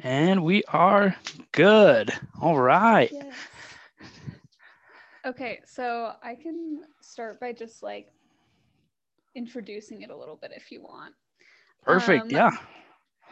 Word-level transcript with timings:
And 0.00 0.42
we 0.44 0.64
are 0.68 1.14
good. 1.52 2.12
All 2.40 2.58
right. 2.58 3.10
Yes. 3.12 3.34
Okay, 5.24 5.60
so 5.64 6.12
I 6.22 6.34
can 6.34 6.82
start 7.00 7.38
by 7.38 7.52
just 7.52 7.82
like 7.82 8.08
introducing 9.34 10.02
it 10.02 10.10
a 10.10 10.16
little 10.16 10.36
bit 10.36 10.52
if 10.54 10.72
you 10.72 10.82
want. 10.82 11.14
Perfect. 11.84 12.24
Um, 12.24 12.30
yeah. 12.30 12.50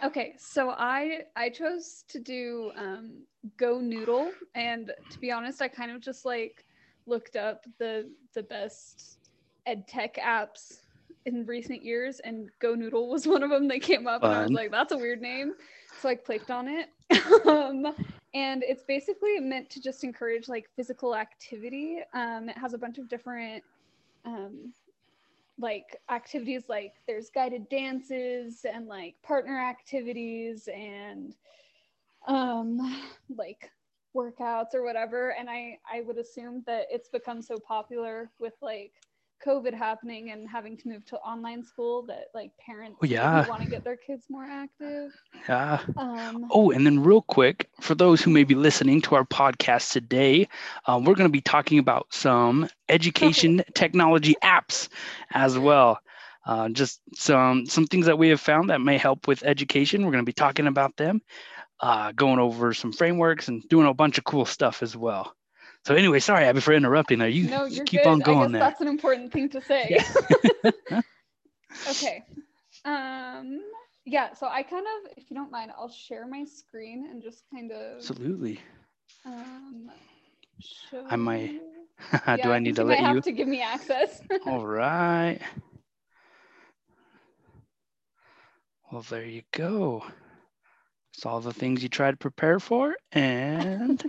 Okay, 0.05 0.35
so 0.39 0.71
I 0.71 1.23
I 1.37 1.51
chose 1.51 2.05
to 2.09 2.21
do 2.21 2.71
um, 2.77 3.25
Go 3.57 3.81
Noodle, 3.81 4.31
and 4.55 4.93
to 5.11 5.19
be 5.19 5.31
honest, 5.31 5.61
I 5.61 5.69
kind 5.69 5.91
of 5.91 6.01
just 6.01 6.25
like 6.25 6.65
looked 7.07 7.37
up 7.37 7.65
the 7.79 8.09
the 8.35 8.43
best 8.45 9.19
ed 9.67 9.87
tech 9.89 10.15
apps 10.17 10.81
in 11.27 11.45
recent 11.45 11.85
years, 11.85 12.21
and 12.21 12.49
Go 12.61 12.75
Noodle 12.75 13.09
was 13.11 13.27
one 13.27 13.43
of 13.43 13.51
them 13.51 13.69
that 13.69 13.83
came 13.83 14.07
up, 14.07 14.23
and 14.23 14.33
I 14.33 14.43
was 14.43 14.53
like, 14.53 14.71
that's 14.71 14.93
a 14.93 14.97
weird 14.97 15.21
name, 15.21 15.53
so 16.01 16.09
I 16.09 16.15
clicked 16.15 16.51
on 16.51 16.69
it. 16.69 16.89
um, 17.47 17.87
and 18.35 18.63
it's 18.63 18.85
basically 18.85 19.39
meant 19.41 19.69
to 19.71 19.81
just 19.81 20.05
encourage 20.05 20.49
like 20.49 20.69
physical 20.77 21.15
activity. 21.15 22.01
Um, 22.15 22.49
it 22.49 22.57
has 22.57 22.75
a 22.75 22.79
bunch 22.79 22.99
of 22.99 23.09
different 23.09 23.63
um, 24.25 24.73
like 25.61 25.97
activities 26.11 26.65
like 26.69 26.95
there's 27.07 27.31
guided 27.31 27.69
dances 27.69 28.65
and 28.65 28.87
like 28.87 29.15
partner 29.23 29.59
activities 29.61 30.69
and 30.75 31.35
um 32.27 32.79
like 33.37 33.71
workouts 34.17 34.75
or 34.75 34.83
whatever 34.83 35.35
and 35.39 35.49
i 35.49 35.79
i 35.91 36.01
would 36.03 36.19
assume 36.19 36.63
that 36.67 36.87
it's 36.91 37.09
become 37.09 37.43
so 37.43 37.57
popular 37.59 38.31
with 38.39 38.55
like 38.63 38.93
covid 39.45 39.75
happening 39.75 40.31
and 40.31 40.49
having 40.49 40.77
to 40.77 40.89
move 40.89 41.05
to 41.07 41.17
online 41.19 41.63
school 41.65 42.05
that 42.07 42.25
like 42.35 42.51
parents 42.65 42.99
Oh, 43.03 43.07
yeah. 43.07 43.47
want 43.47 43.63
to 43.63 43.69
get 43.69 43.85
their 43.85 43.97
kids 43.97 44.27
more 44.29 44.45
active 44.45 45.11
Yeah. 45.49 45.81
um 45.97 46.51
Oh, 46.51 46.71
and 46.71 46.85
then 46.87 47.01
real 47.03 47.23
quick, 47.23 47.69
for 47.81 47.95
those 47.95 48.21
who 48.23 48.31
may 48.31 48.45
be 48.45 48.55
listening 48.55 49.01
to 49.03 49.15
our 49.15 49.25
podcast 49.25 49.93
today, 49.93 50.49
um, 50.87 51.05
we're 51.05 51.15
going 51.15 51.29
to 51.29 51.33
be 51.33 51.41
talking 51.41 51.79
about 51.79 52.07
some 52.13 52.69
education 52.89 53.63
technology 53.75 54.35
apps 54.43 54.89
as 55.33 55.59
well. 55.59 56.01
Uh, 56.45 56.69
just 56.71 57.01
some 57.15 57.67
some 57.67 57.87
things 57.87 58.07
that 58.07 58.19
we 58.19 58.29
have 58.31 58.41
found 58.41 58.71
that 58.71 58.81
may 58.81 58.99
help 58.99 59.27
with 59.29 59.43
education. 59.45 60.05
We're 60.05 60.13
going 60.13 60.25
to 60.25 60.29
be 60.29 60.33
talking 60.33 60.67
about 60.67 60.97
them, 60.97 61.21
uh, 61.81 62.13
going 62.13 62.39
over 62.39 62.73
some 62.75 62.93
frameworks 62.93 63.49
and 63.49 63.63
doing 63.69 63.87
a 63.87 63.95
bunch 63.95 64.19
of 64.19 64.25
cool 64.25 64.45
stuff 64.47 64.83
as 64.83 64.97
well. 64.97 65.35
So 65.87 65.95
anyway, 65.95 66.19
sorry 66.21 66.45
Abby 66.45 66.61
for 66.61 66.73
interrupting 66.75 67.19
there. 67.21 67.29
You, 67.29 67.49
no 67.49 67.65
you 67.65 67.83
keep 67.85 68.03
good 68.03 68.09
on 68.09 68.23
i 68.23 68.25
going 68.25 68.53
guess 68.53 68.53
there. 68.53 68.61
that's 68.61 68.81
an 68.81 68.89
important 68.89 69.33
thing 69.33 69.49
to 69.51 69.61
say 69.63 69.87
Yeah. 69.91 71.01
okay 71.91 72.23
um 72.85 73.61
yeah 74.05 74.35
so 74.35 74.47
i 74.47 74.63
kind 74.63 74.85
of 74.87 75.13
if 75.17 75.31
you 75.31 75.37
don't 75.37 75.51
mind 75.51 75.71
i'll 75.79 75.89
share 75.91 76.27
my 76.27 76.45
screen 76.45 77.07
and 77.11 77.23
just 77.23 77.45
kind 77.53 77.73
of 77.73 77.97
Absolutely. 77.97 78.61
um 79.25 79.91
show 80.61 81.05
I 81.09 81.17
might- 81.17 81.51
you. 81.53 81.61
Do 82.43 82.51
I 82.51 82.59
need 82.59 82.77
to 82.77 82.83
you 82.83 82.89
let 82.89 83.01
might 83.01 83.09
you? 83.09 83.15
have 83.17 83.25
to 83.25 83.33
give 83.33 83.49
me 83.49 83.61
access 83.63 84.21
All 84.47 84.67
right. 84.67 85.39
Well, 88.91 89.03
there 89.03 89.25
you 89.25 89.43
go. 89.53 90.05
It's 91.15 91.27
all 91.27 91.41
the 91.41 91.53
things 91.53 91.83
you 91.83 91.89
try 91.89 92.11
to 92.11 92.17
prepare 92.17 92.59
for 92.59 92.97
and 93.13 94.03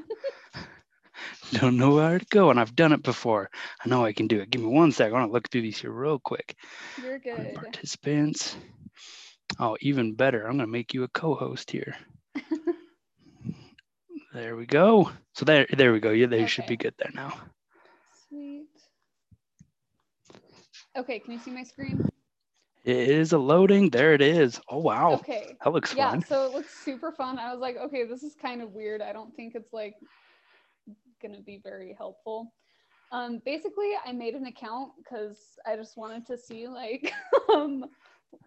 don't 1.53 1.77
know 1.77 1.95
where 1.95 2.19
to 2.19 2.25
go. 2.29 2.49
And 2.49 2.59
I've 2.59 2.75
done 2.75 2.93
it 2.93 3.03
before. 3.03 3.49
I 3.83 3.89
know 3.89 4.05
I 4.05 4.13
can 4.13 4.27
do 4.27 4.39
it. 4.39 4.49
Give 4.49 4.61
me 4.61 4.67
one 4.67 4.91
sec. 4.91 5.09
I 5.09 5.13
want 5.13 5.29
to 5.29 5.33
look 5.33 5.49
through 5.49 5.61
these 5.61 5.79
here 5.79 5.91
real 5.91 6.19
quick. 6.19 6.55
you're 7.01 7.19
good 7.19 7.53
Participants. 7.55 8.55
Oh, 9.59 9.77
even 9.81 10.15
better. 10.15 10.41
I'm 10.43 10.57
going 10.57 10.59
to 10.59 10.67
make 10.67 10.93
you 10.93 11.03
a 11.03 11.07
co-host 11.09 11.71
here. 11.71 11.95
there 14.33 14.55
we 14.55 14.65
go. 14.65 15.11
So 15.33 15.45
there, 15.45 15.67
there 15.75 15.91
we 15.93 15.99
go. 15.99 16.11
Yeah, 16.11 16.27
they 16.27 16.47
should 16.47 16.67
be 16.67 16.77
good 16.77 16.93
there 16.97 17.11
now. 17.13 17.33
sweet 18.27 18.67
okay 20.97 21.19
can 21.19 21.33
you 21.33 21.39
see 21.39 21.51
my 21.51 21.63
screen 21.63 22.07
It 22.83 23.09
is 23.09 23.33
a 23.33 23.37
loading. 23.37 23.89
There 23.91 24.13
it 24.13 24.21
is. 24.21 24.59
Oh 24.69 24.79
wow, 24.79 25.13
okay 25.13 25.55
that 25.63 25.71
looks 25.71 25.93
yeah 25.93 26.11
fun. 26.11 26.19
Yeah, 26.21 26.25
so 26.27 26.45
it 26.45 26.53
looks 26.53 26.73
super 26.83 27.11
fun 27.11 27.37
i 27.37 27.51
was 27.51 27.59
like 27.61 27.77
okay 27.77 28.05
this 28.05 28.23
is 28.23 28.35
kind 28.35 28.61
of 28.61 28.71
weird 28.73 29.01
i 29.01 29.13
don't 29.13 29.35
think 29.35 29.55
it's 29.55 29.71
like 29.73 29.95
gonna 31.21 31.41
be 31.41 31.59
very 31.63 31.95
helpful 31.97 32.53
um 33.11 33.41
basically 33.45 33.91
i 34.05 34.11
made 34.11 34.33
an 34.35 34.45
account 34.45 34.91
because 34.97 35.57
i 35.65 35.75
just 35.75 35.97
wanted 35.97 36.25
to 36.25 36.37
see 36.37 36.67
like 36.67 37.13
um 37.53 37.85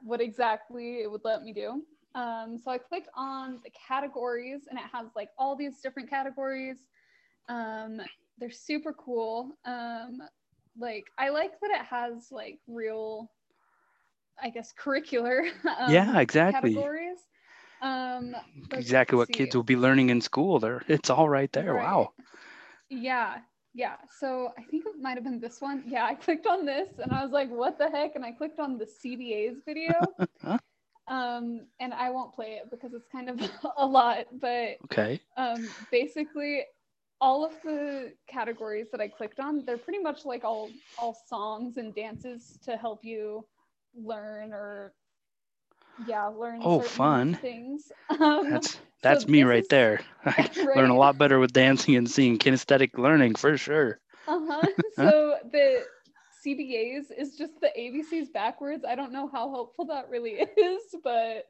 what 0.02 0.20
exactly 0.20 1.00
it 1.02 1.10
would 1.10 1.24
let 1.24 1.42
me 1.42 1.52
do 1.52 1.82
um 2.14 2.58
so 2.58 2.70
i 2.70 2.78
clicked 2.78 3.08
on 3.16 3.60
the 3.64 3.70
categories 3.88 4.66
and 4.68 4.78
it 4.78 4.84
has 4.92 5.08
like 5.16 5.28
all 5.38 5.56
these 5.56 5.80
different 5.80 6.08
categories 6.08 6.88
um 7.48 8.00
they're 8.38 8.50
super 8.50 8.92
cool 8.92 9.50
um 9.64 10.18
like 10.78 11.06
i 11.18 11.28
like 11.28 11.52
that 11.60 11.70
it 11.70 11.84
has 11.84 12.28
like 12.30 12.58
real 12.66 13.30
i 14.42 14.50
guess 14.50 14.72
curricular 14.78 15.42
um, 15.78 15.90
Yeah, 15.90 16.20
exactly. 16.20 16.74
categories 16.74 17.18
um 17.82 18.34
exactly 18.72 19.16
what 19.16 19.30
kids 19.32 19.54
will 19.54 19.62
be 19.62 19.76
learning 19.76 20.10
in 20.10 20.20
school. 20.20 20.58
There, 20.60 20.82
it's 20.88 21.10
all 21.10 21.28
right 21.28 21.52
there. 21.52 21.74
Right. 21.74 21.84
Wow. 21.84 22.12
Yeah, 23.00 23.38
yeah. 23.74 23.96
So 24.18 24.52
I 24.58 24.62
think 24.62 24.86
it 24.86 24.94
might 25.00 25.14
have 25.16 25.24
been 25.24 25.40
this 25.40 25.60
one. 25.60 25.84
Yeah, 25.86 26.04
I 26.06 26.14
clicked 26.26 26.46
on 26.46 26.64
this 26.64 26.90
and 27.02 27.12
I 27.12 27.22
was 27.22 27.32
like, 27.32 27.50
what 27.50 27.78
the 27.78 27.90
heck? 27.90 28.14
And 28.16 28.24
I 28.24 28.32
clicked 28.32 28.60
on 28.60 28.78
the 28.78 28.86
CBA's 28.86 29.58
video. 29.66 30.12
um, 31.08 31.66
and 31.80 31.92
I 31.92 32.10
won't 32.10 32.34
play 32.34 32.60
it 32.62 32.70
because 32.70 32.94
it's 32.94 33.08
kind 33.10 33.28
of 33.28 33.40
a 33.76 33.86
lot, 33.86 34.26
but 34.40 34.78
Okay. 34.84 35.20
um, 35.36 35.68
basically 35.90 36.62
all 37.20 37.44
of 37.44 37.52
the 37.62 38.12
categories 38.28 38.88
that 38.92 39.00
I 39.00 39.08
clicked 39.08 39.40
on, 39.40 39.64
they're 39.64 39.78
pretty 39.78 40.00
much 40.00 40.24
like 40.24 40.44
all 40.44 40.70
all 40.98 41.16
songs 41.28 41.76
and 41.76 41.94
dances 41.94 42.58
to 42.64 42.76
help 42.76 43.04
you 43.04 43.46
learn 43.94 44.52
or 44.52 44.94
yeah, 45.96 46.26
learn 46.26 46.60
Oh, 46.64 46.80
certain 46.80 46.88
fun. 46.88 47.38
things. 47.40 47.92
Um, 48.20 48.50
That's 48.50 48.76
that's 49.04 49.28
me 49.28 49.44
right 49.44 49.62
is- 49.62 49.68
there. 49.68 50.00
I 50.26 50.48
learn 50.76 50.90
a 50.90 50.96
lot 50.96 51.18
better 51.18 51.38
with 51.38 51.52
dancing 51.52 51.96
and 51.96 52.10
seeing 52.10 52.38
kinesthetic 52.38 52.98
learning 52.98 53.36
for 53.36 53.56
sure. 53.56 54.00
Uh-huh. 54.26 54.66
So 54.96 55.36
the 55.52 55.84
CBAs 56.44 57.06
is 57.16 57.36
just 57.36 57.60
the 57.60 57.70
ABCs 57.78 58.32
backwards. 58.32 58.84
I 58.86 58.94
don't 58.94 59.12
know 59.12 59.28
how 59.28 59.50
helpful 59.50 59.84
that 59.86 60.08
really 60.10 60.32
is, 60.32 60.82
but 61.02 61.46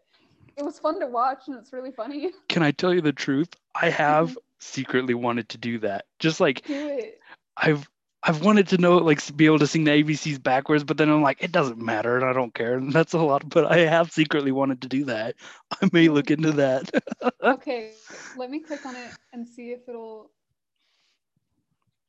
it 0.56 0.64
was 0.64 0.78
fun 0.78 1.00
to 1.00 1.06
watch 1.06 1.42
and 1.48 1.56
it's 1.56 1.72
really 1.72 1.92
funny. 1.92 2.30
Can 2.48 2.62
I 2.62 2.70
tell 2.72 2.92
you 2.94 3.00
the 3.00 3.12
truth? 3.12 3.48
I 3.74 3.90
have 3.90 4.30
Mm-hmm. 4.30 4.38
secretly 4.60 5.14
wanted 5.14 5.48
to 5.50 5.58
do 5.58 5.78
that. 5.80 6.06
Just 6.18 6.40
like 6.40 6.66
Do 6.66 6.88
it. 6.88 7.18
I've 7.56 7.88
I've 8.24 8.42
wanted 8.42 8.68
to 8.68 8.78
know 8.78 8.96
like 8.98 9.20
be 9.36 9.46
able 9.46 9.58
to 9.58 9.66
sing 9.66 9.84
the 9.84 9.90
ABCs 10.02 10.42
backwards, 10.42 10.84
but 10.84 10.96
then 10.96 11.10
I'm 11.10 11.22
like, 11.22 11.42
it 11.42 11.52
doesn't 11.52 11.78
matter 11.78 12.16
and 12.16 12.24
I 12.24 12.32
don't 12.32 12.54
care. 12.54 12.76
And 12.78 12.92
that's 12.92 13.12
a 13.12 13.18
lot, 13.18 13.48
but 13.48 13.70
I 13.70 13.78
have 13.80 14.10
secretly 14.10 14.52
wanted 14.52 14.82
to 14.82 14.88
do 14.88 15.04
that. 15.06 15.36
I 15.82 15.88
may 15.92 16.08
look 16.08 16.30
into 16.30 16.52
that. 16.52 16.90
Okay, 17.42 17.92
let 18.36 18.50
me 18.50 18.60
click 18.60 18.84
on 18.86 18.96
it 18.96 19.12
and 19.32 19.46
see 19.46 19.70
if 19.72 19.88
it'll. 19.88 20.30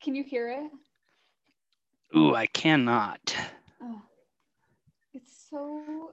Can 0.02 0.16
you 0.16 0.24
hear 0.24 0.50
it? 0.50 0.72
Ooh, 2.16 2.34
I 2.36 2.48
cannot. 2.48 3.36
Oh, 3.82 4.02
it's 5.14 5.48
so. 5.50 6.12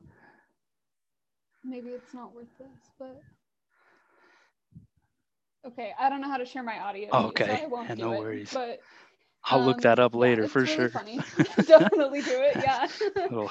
Maybe 1.65 1.91
it's 1.91 2.15
not 2.15 2.34
worth 2.34 2.59
this, 2.59 2.91
but. 2.99 3.23
Okay, 5.65 5.93
I 5.99 6.09
don't 6.09 6.21
know 6.21 6.29
how 6.29 6.39
to 6.39 6.45
share 6.45 6.63
my 6.65 6.79
audio. 6.81 7.09
Oh, 7.13 7.27
so 7.27 7.29
okay. 7.29 7.63
I 7.63 7.67
won't 7.67 7.89
Yeah, 7.89 7.95
do 7.95 8.03
no 8.03 8.13
it, 8.13 8.19
worries. 8.21 8.53
But 8.53 8.83
I'll 9.44 9.64
look 9.64 9.78
um, 9.78 9.82
that 9.82 9.98
up 9.98 10.14
later 10.14 10.44
it's 10.44 10.53
for 10.53 10.60
really 10.60 10.75
sure. 10.76 10.91
Definitely 11.66 12.22
do 12.22 12.41
it. 12.41 12.56
Yeah. 12.62 12.86
little, 13.30 13.50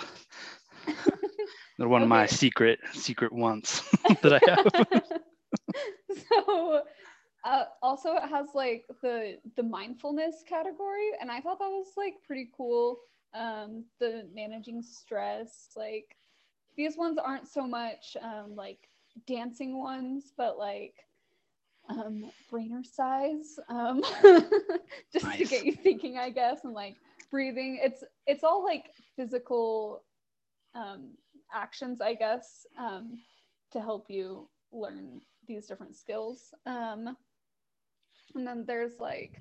little 1.77 1.91
one 1.91 2.01
of 2.01 2.07
my 2.07 2.25
secret 2.25 2.79
secret 2.93 3.31
ones 3.33 3.81
that 4.21 4.33
I 4.33 4.39
have. 4.45 4.87
so 6.29 6.83
uh, 7.43 7.63
also 7.81 8.15
it 8.15 8.29
has 8.29 8.47
like 8.53 8.85
the 9.01 9.37
the 9.55 9.63
mindfulness 9.63 10.43
category 10.47 11.09
and 11.19 11.31
i 11.31 11.39
thought 11.39 11.59
that 11.59 11.69
was 11.69 11.93
like 11.97 12.15
pretty 12.25 12.49
cool 12.55 12.99
um 13.33 13.83
the 13.99 14.27
managing 14.33 14.81
stress 14.81 15.69
like 15.75 16.15
these 16.75 16.97
ones 16.97 17.17
aren't 17.17 17.47
so 17.47 17.65
much 17.67 18.15
um 18.21 18.55
like 18.55 18.89
dancing 19.27 19.77
ones 19.77 20.33
but 20.37 20.57
like 20.57 20.95
um 21.91 22.31
brainer 22.51 22.85
size 22.85 23.59
um 23.69 24.01
just 25.13 25.31
to 25.37 25.45
get 25.45 25.65
you 25.65 25.73
thinking 25.73 26.17
i 26.17 26.29
guess 26.29 26.63
and 26.63 26.73
like 26.73 26.95
breathing 27.29 27.79
it's 27.81 28.03
it's 28.27 28.43
all 28.43 28.63
like 28.63 28.91
physical 29.15 30.03
um 30.75 31.09
actions 31.53 32.01
i 32.01 32.13
guess 32.13 32.65
um 32.79 33.19
to 33.71 33.81
help 33.81 34.05
you 34.09 34.47
learn 34.71 35.21
these 35.47 35.65
different 35.65 35.95
skills. 35.95 36.53
Um, 36.65 37.15
and 38.35 38.47
then 38.47 38.63
there's 38.65 38.99
like 38.99 39.39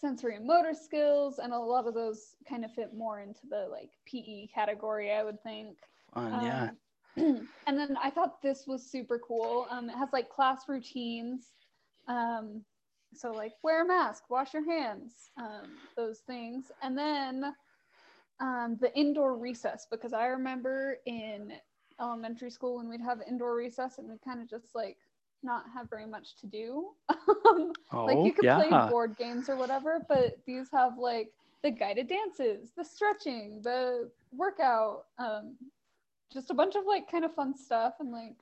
sensory 0.00 0.36
and 0.36 0.46
motor 0.46 0.74
skills, 0.74 1.38
and 1.38 1.52
a 1.52 1.58
lot 1.58 1.86
of 1.86 1.94
those 1.94 2.36
kind 2.48 2.64
of 2.64 2.72
fit 2.72 2.94
more 2.94 3.20
into 3.20 3.46
the 3.48 3.68
like 3.70 3.90
PE 4.06 4.48
category, 4.54 5.12
I 5.12 5.24
would 5.24 5.42
think. 5.42 5.76
Fun, 6.14 6.44
yeah. 6.44 6.70
Um, 7.18 7.48
and 7.66 7.78
then 7.78 7.96
I 8.02 8.10
thought 8.10 8.40
this 8.42 8.64
was 8.66 8.90
super 8.90 9.18
cool. 9.18 9.66
Um, 9.70 9.90
it 9.90 9.96
has 9.96 10.10
like 10.12 10.28
class 10.28 10.68
routines. 10.68 11.52
Um, 12.10 12.64
so 13.14 13.32
like 13.32 13.52
wear 13.62 13.84
a 13.84 13.86
mask, 13.86 14.24
wash 14.28 14.54
your 14.54 14.64
hands, 14.64 15.30
um, 15.36 15.70
those 15.96 16.18
things. 16.18 16.70
And 16.82 16.96
then 16.96 17.54
um, 18.40 18.76
the 18.80 18.96
indoor 18.98 19.36
recess, 19.36 19.86
because 19.90 20.12
I 20.12 20.26
remember 20.26 20.98
in 21.06 21.52
elementary 22.00 22.50
school 22.50 22.76
when 22.78 22.88
we'd 22.88 23.00
have 23.00 23.20
indoor 23.28 23.54
recess 23.54 23.98
and 23.98 24.08
we'd 24.08 24.22
kind 24.22 24.40
of 24.40 24.48
just 24.48 24.74
like 24.74 24.96
not 25.42 25.64
have 25.74 25.88
very 25.88 26.06
much 26.06 26.36
to 26.36 26.46
do. 26.46 26.90
oh, 27.08 27.72
like 28.04 28.24
you 28.24 28.32
could 28.32 28.44
yeah. 28.44 28.56
play 28.56 28.90
board 28.90 29.16
games 29.16 29.48
or 29.48 29.56
whatever, 29.56 30.04
but 30.08 30.38
these 30.46 30.68
have 30.72 30.98
like 30.98 31.30
the 31.62 31.70
guided 31.70 32.08
dances, 32.08 32.70
the 32.76 32.84
stretching, 32.84 33.60
the 33.62 34.10
workout, 34.32 35.04
um, 35.18 35.56
just 36.32 36.50
a 36.50 36.54
bunch 36.54 36.74
of 36.74 36.84
like 36.86 37.10
kind 37.10 37.24
of 37.24 37.34
fun 37.34 37.56
stuff 37.56 37.94
and 38.00 38.10
like, 38.10 38.36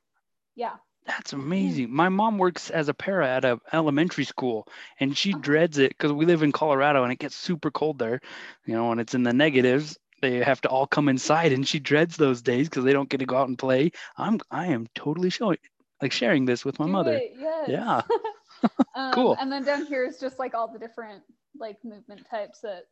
yeah. 0.55 0.77
That's 1.09 1.33
amazing. 1.33 1.91
My 1.91 2.11
mom 2.11 2.37
works 2.37 2.69
as 2.69 2.91
a 2.91 2.95
para 2.95 3.27
at 3.27 3.45
a 3.47 3.59
elementary 3.73 4.25
school, 4.25 4.69
and 5.01 5.17
she 5.17 5.33
uh-huh. 5.33 5.41
dreads 5.41 5.79
it 5.79 5.89
because 5.89 6.13
we 6.13 6.27
live 6.27 6.43
in 6.43 6.53
Colorado 6.53 7.03
and 7.03 7.11
it 7.11 7.19
gets 7.19 7.35
super 7.35 7.71
cold 7.71 7.99
there. 7.99 8.21
You 8.67 8.75
know, 8.75 8.91
when 8.91 8.99
it's 8.99 9.15
in 9.15 9.23
the 9.23 9.33
negatives, 9.33 9.99
they 10.21 10.37
have 10.45 10.61
to 10.61 10.69
all 10.69 10.87
come 10.87 11.09
inside, 11.09 11.53
and 11.53 11.67
she 11.67 11.79
dreads 11.79 12.19
those 12.19 12.43
days 12.43 12.69
because 12.69 12.85
they 12.85 12.93
don't 12.93 13.09
get 13.09 13.19
to 13.19 13.27
go 13.27 13.39
out 13.39 13.49
and 13.49 13.59
play. 13.59 13.93
I'm 14.19 14.39
I 14.51 14.67
am 14.67 14.87
totally 14.95 15.31
showing 15.31 15.57
like 16.03 16.13
sharing 16.13 16.45
this 16.45 16.63
with 16.63 16.79
my 16.79 16.87
Do 16.87 16.93
mother. 16.93 17.15
It, 17.15 17.33
yes. 17.39 17.69
Yeah. 17.69 18.03
um, 18.95 19.13
cool. 19.13 19.37
And 19.41 19.51
then 19.51 19.65
down 19.65 19.87
here 19.87 20.05
is 20.05 20.19
just 20.19 20.39
like 20.39 20.55
all 20.55 20.71
the 20.71 20.79
different 20.79 21.23
like 21.59 21.79
movement 21.85 22.27
types 22.31 22.61
that 22.61 22.85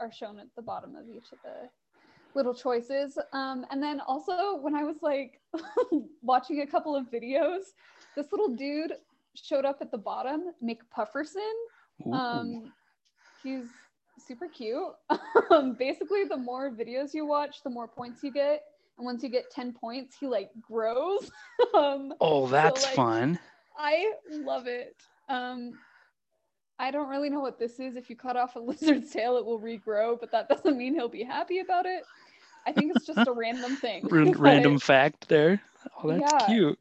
are 0.00 0.10
shown 0.10 0.40
at 0.40 0.46
the 0.56 0.62
bottom 0.62 0.96
of 0.96 1.08
each 1.08 1.30
of 1.32 1.38
the 1.44 1.68
little 2.34 2.54
choices. 2.54 3.18
Um, 3.32 3.66
and 3.70 3.82
then 3.82 4.00
also 4.00 4.56
when 4.56 4.74
I 4.74 4.84
was 4.84 4.96
like 5.02 5.40
watching 6.22 6.60
a 6.60 6.66
couple 6.66 6.96
of 6.96 7.10
videos, 7.10 7.72
this 8.16 8.32
little 8.32 8.48
dude 8.48 8.92
showed 9.34 9.64
up 9.64 9.78
at 9.80 9.90
the 9.90 9.98
bottom, 9.98 10.52
Mick 10.62 10.78
Pufferson. 10.90 11.42
Um, 12.12 12.72
he's 13.42 13.66
super 14.18 14.48
cute. 14.48 14.92
um, 15.50 15.74
basically, 15.74 16.24
the 16.24 16.36
more 16.36 16.70
videos 16.70 17.14
you 17.14 17.26
watch, 17.26 17.62
the 17.62 17.70
more 17.70 17.88
points 17.88 18.22
you 18.22 18.32
get. 18.32 18.62
And 18.98 19.06
once 19.06 19.22
you 19.22 19.28
get 19.28 19.50
10 19.50 19.72
points, 19.72 20.16
he 20.18 20.26
like 20.26 20.50
grows. 20.60 21.30
um, 21.74 22.12
oh, 22.20 22.46
that's 22.46 22.82
so, 22.82 22.86
like, 22.88 22.96
fun. 22.96 23.38
I 23.76 24.12
love 24.30 24.66
it. 24.66 24.96
Um, 25.28 25.72
I 26.78 26.90
don't 26.90 27.08
really 27.08 27.30
know 27.30 27.40
what 27.40 27.58
this 27.58 27.78
is. 27.78 27.96
If 27.96 28.10
you 28.10 28.16
cut 28.16 28.36
off 28.36 28.56
a 28.56 28.58
lizard's 28.60 29.10
tail, 29.10 29.36
it 29.36 29.44
will 29.44 29.60
regrow, 29.60 30.18
but 30.18 30.30
that 30.32 30.48
doesn't 30.48 30.76
mean 30.76 30.94
he'll 30.94 31.08
be 31.08 31.22
happy 31.22 31.60
about 31.60 31.86
it. 31.86 32.04
I 32.66 32.72
think 32.72 32.92
it's 32.94 33.06
just 33.06 33.26
a 33.26 33.32
random 33.36 33.76
thing. 33.76 34.06
random 34.10 34.78
fact 34.78 35.28
there. 35.28 35.60
Oh, 36.02 36.08
that's 36.08 36.20
yeah. 36.20 36.46
cute. 36.46 36.78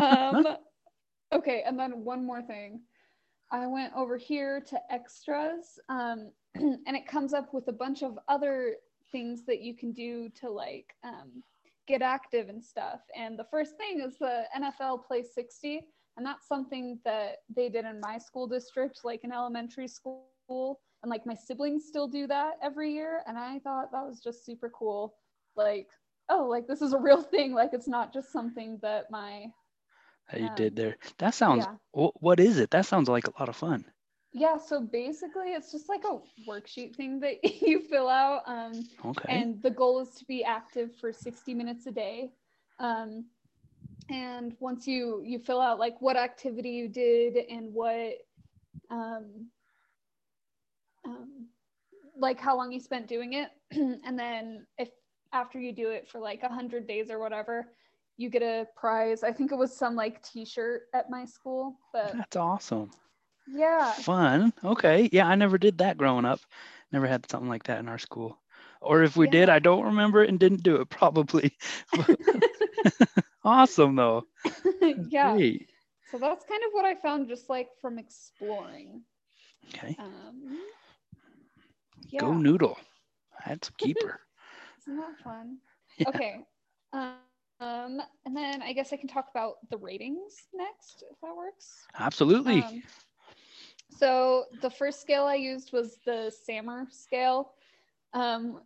um, 0.00 0.46
okay, 1.32 1.62
and 1.66 1.78
then 1.78 2.04
one 2.04 2.24
more 2.24 2.42
thing. 2.42 2.80
I 3.50 3.66
went 3.66 3.92
over 3.96 4.16
here 4.16 4.60
to 4.60 4.78
extras, 4.90 5.78
um, 5.88 6.30
and 6.54 6.96
it 6.96 7.06
comes 7.06 7.32
up 7.32 7.54
with 7.54 7.68
a 7.68 7.72
bunch 7.72 8.02
of 8.02 8.18
other 8.28 8.76
things 9.10 9.44
that 9.46 9.60
you 9.60 9.74
can 9.74 9.92
do 9.92 10.28
to 10.40 10.50
like 10.50 10.94
um, 11.02 11.42
get 11.86 12.02
active 12.02 12.48
and 12.48 12.62
stuff. 12.62 13.00
And 13.16 13.38
the 13.38 13.46
first 13.50 13.76
thing 13.76 14.00
is 14.00 14.18
the 14.18 14.44
NFL 14.56 15.06
Play 15.06 15.22
60. 15.22 15.86
And 16.18 16.26
that's 16.26 16.48
something 16.48 16.98
that 17.04 17.36
they 17.48 17.68
did 17.68 17.84
in 17.84 18.00
my 18.00 18.18
school 18.18 18.48
district, 18.48 19.00
like 19.04 19.22
in 19.22 19.30
elementary 19.30 19.86
school. 19.86 20.80
And 21.02 21.08
like 21.08 21.24
my 21.24 21.34
siblings 21.34 21.84
still 21.86 22.08
do 22.08 22.26
that 22.26 22.54
every 22.60 22.92
year. 22.92 23.22
And 23.28 23.38
I 23.38 23.60
thought 23.60 23.92
that 23.92 24.04
was 24.04 24.18
just 24.18 24.44
super 24.44 24.68
cool. 24.68 25.14
Like, 25.54 25.86
oh, 26.28 26.48
like 26.50 26.66
this 26.66 26.82
is 26.82 26.92
a 26.92 26.98
real 26.98 27.22
thing. 27.22 27.54
Like 27.54 27.70
it's 27.72 27.86
not 27.86 28.12
just 28.12 28.32
something 28.32 28.80
that 28.82 29.12
my. 29.12 29.46
That 30.32 30.40
you 30.40 30.48
um, 30.48 30.54
did 30.56 30.74
there. 30.74 30.96
That 31.18 31.34
sounds, 31.34 31.66
yeah. 31.94 32.08
what 32.20 32.40
is 32.40 32.58
it? 32.58 32.70
That 32.72 32.84
sounds 32.84 33.08
like 33.08 33.28
a 33.28 33.32
lot 33.38 33.48
of 33.48 33.54
fun. 33.54 33.84
Yeah, 34.32 34.58
so 34.58 34.80
basically 34.80 35.52
it's 35.52 35.70
just 35.70 35.88
like 35.88 36.02
a 36.04 36.18
worksheet 36.50 36.96
thing 36.96 37.20
that 37.20 37.44
you 37.62 37.80
fill 37.80 38.08
out. 38.08 38.42
Um, 38.46 38.72
okay. 39.04 39.32
And 39.32 39.62
the 39.62 39.70
goal 39.70 40.00
is 40.00 40.10
to 40.16 40.24
be 40.24 40.42
active 40.42 40.90
for 41.00 41.12
60 41.12 41.54
minutes 41.54 41.86
a 41.86 41.92
day. 41.92 42.32
Um, 42.80 43.26
and 44.08 44.54
once 44.60 44.86
you 44.86 45.22
you 45.24 45.38
fill 45.38 45.60
out 45.60 45.78
like 45.78 46.00
what 46.00 46.16
activity 46.16 46.70
you 46.70 46.88
did 46.88 47.36
and 47.36 47.72
what 47.72 48.14
um, 48.90 49.46
um, 51.04 51.46
like 52.18 52.40
how 52.40 52.56
long 52.56 52.72
you 52.72 52.80
spent 52.80 53.06
doing 53.06 53.34
it 53.34 53.50
and 53.72 54.18
then 54.18 54.66
if 54.78 54.88
after 55.32 55.60
you 55.60 55.72
do 55.72 55.90
it 55.90 56.08
for 56.08 56.20
like 56.20 56.42
a 56.42 56.48
hundred 56.48 56.86
days 56.86 57.10
or 57.10 57.18
whatever 57.18 57.66
you 58.16 58.28
get 58.28 58.42
a 58.42 58.66
prize. 58.76 59.22
I 59.22 59.30
think 59.30 59.52
it 59.52 59.56
was 59.56 59.76
some 59.76 59.94
like 59.94 60.22
t-shirt 60.22 60.82
at 60.94 61.10
my 61.10 61.24
school 61.24 61.78
but 61.92 62.14
that's 62.16 62.36
awesome. 62.36 62.90
Yeah. 63.46 63.92
Fun. 63.92 64.52
Okay. 64.64 65.08
Yeah 65.12 65.26
i 65.26 65.34
never 65.34 65.58
did 65.58 65.78
that 65.78 65.98
growing 65.98 66.24
up. 66.24 66.40
Never 66.92 67.06
had 67.06 67.30
something 67.30 67.48
like 67.48 67.64
that 67.64 67.80
in 67.80 67.88
our 67.88 67.98
school. 67.98 68.38
Or 68.80 69.02
if 69.02 69.16
we 69.16 69.26
yeah. 69.26 69.32
did 69.32 69.48
i 69.50 69.58
don't 69.58 69.84
remember 69.84 70.22
it 70.22 70.30
and 70.30 70.38
didn't 70.38 70.62
do 70.62 70.76
it 70.76 70.88
probably 70.88 71.56
awesome 73.44 73.96
though. 73.96 74.24
yeah. 75.08 75.34
Great. 75.34 75.70
So 76.10 76.18
that's 76.18 76.44
kind 76.44 76.62
of 76.66 76.72
what 76.72 76.84
I 76.84 76.94
found 76.94 77.28
just 77.28 77.48
like 77.50 77.68
from 77.80 77.98
exploring. 77.98 79.02
Okay. 79.68 79.96
Um, 79.98 80.58
yeah. 82.08 82.20
Go 82.20 82.32
noodle. 82.32 82.78
That's 83.46 83.68
a 83.68 83.72
keeper. 83.78 84.20
Isn't 84.82 84.96
that 84.96 85.18
fun? 85.22 85.58
Yeah. 85.98 86.10
Okay. 86.10 86.44
Um, 86.92 88.00
and 88.24 88.36
then 88.36 88.62
I 88.62 88.72
guess 88.72 88.92
I 88.92 88.96
can 88.96 89.08
talk 89.08 89.26
about 89.32 89.54
the 89.68 89.76
ratings 89.76 90.46
next, 90.54 91.02
if 91.10 91.20
that 91.22 91.36
works. 91.36 91.88
Absolutely. 91.98 92.62
Um, 92.62 92.82
so 93.90 94.44
the 94.62 94.70
first 94.70 95.00
scale 95.00 95.24
I 95.24 95.34
used 95.34 95.72
was 95.72 95.98
the 96.04 96.32
SAMR 96.48 96.92
scale. 96.92 97.54
Um, 98.14 98.60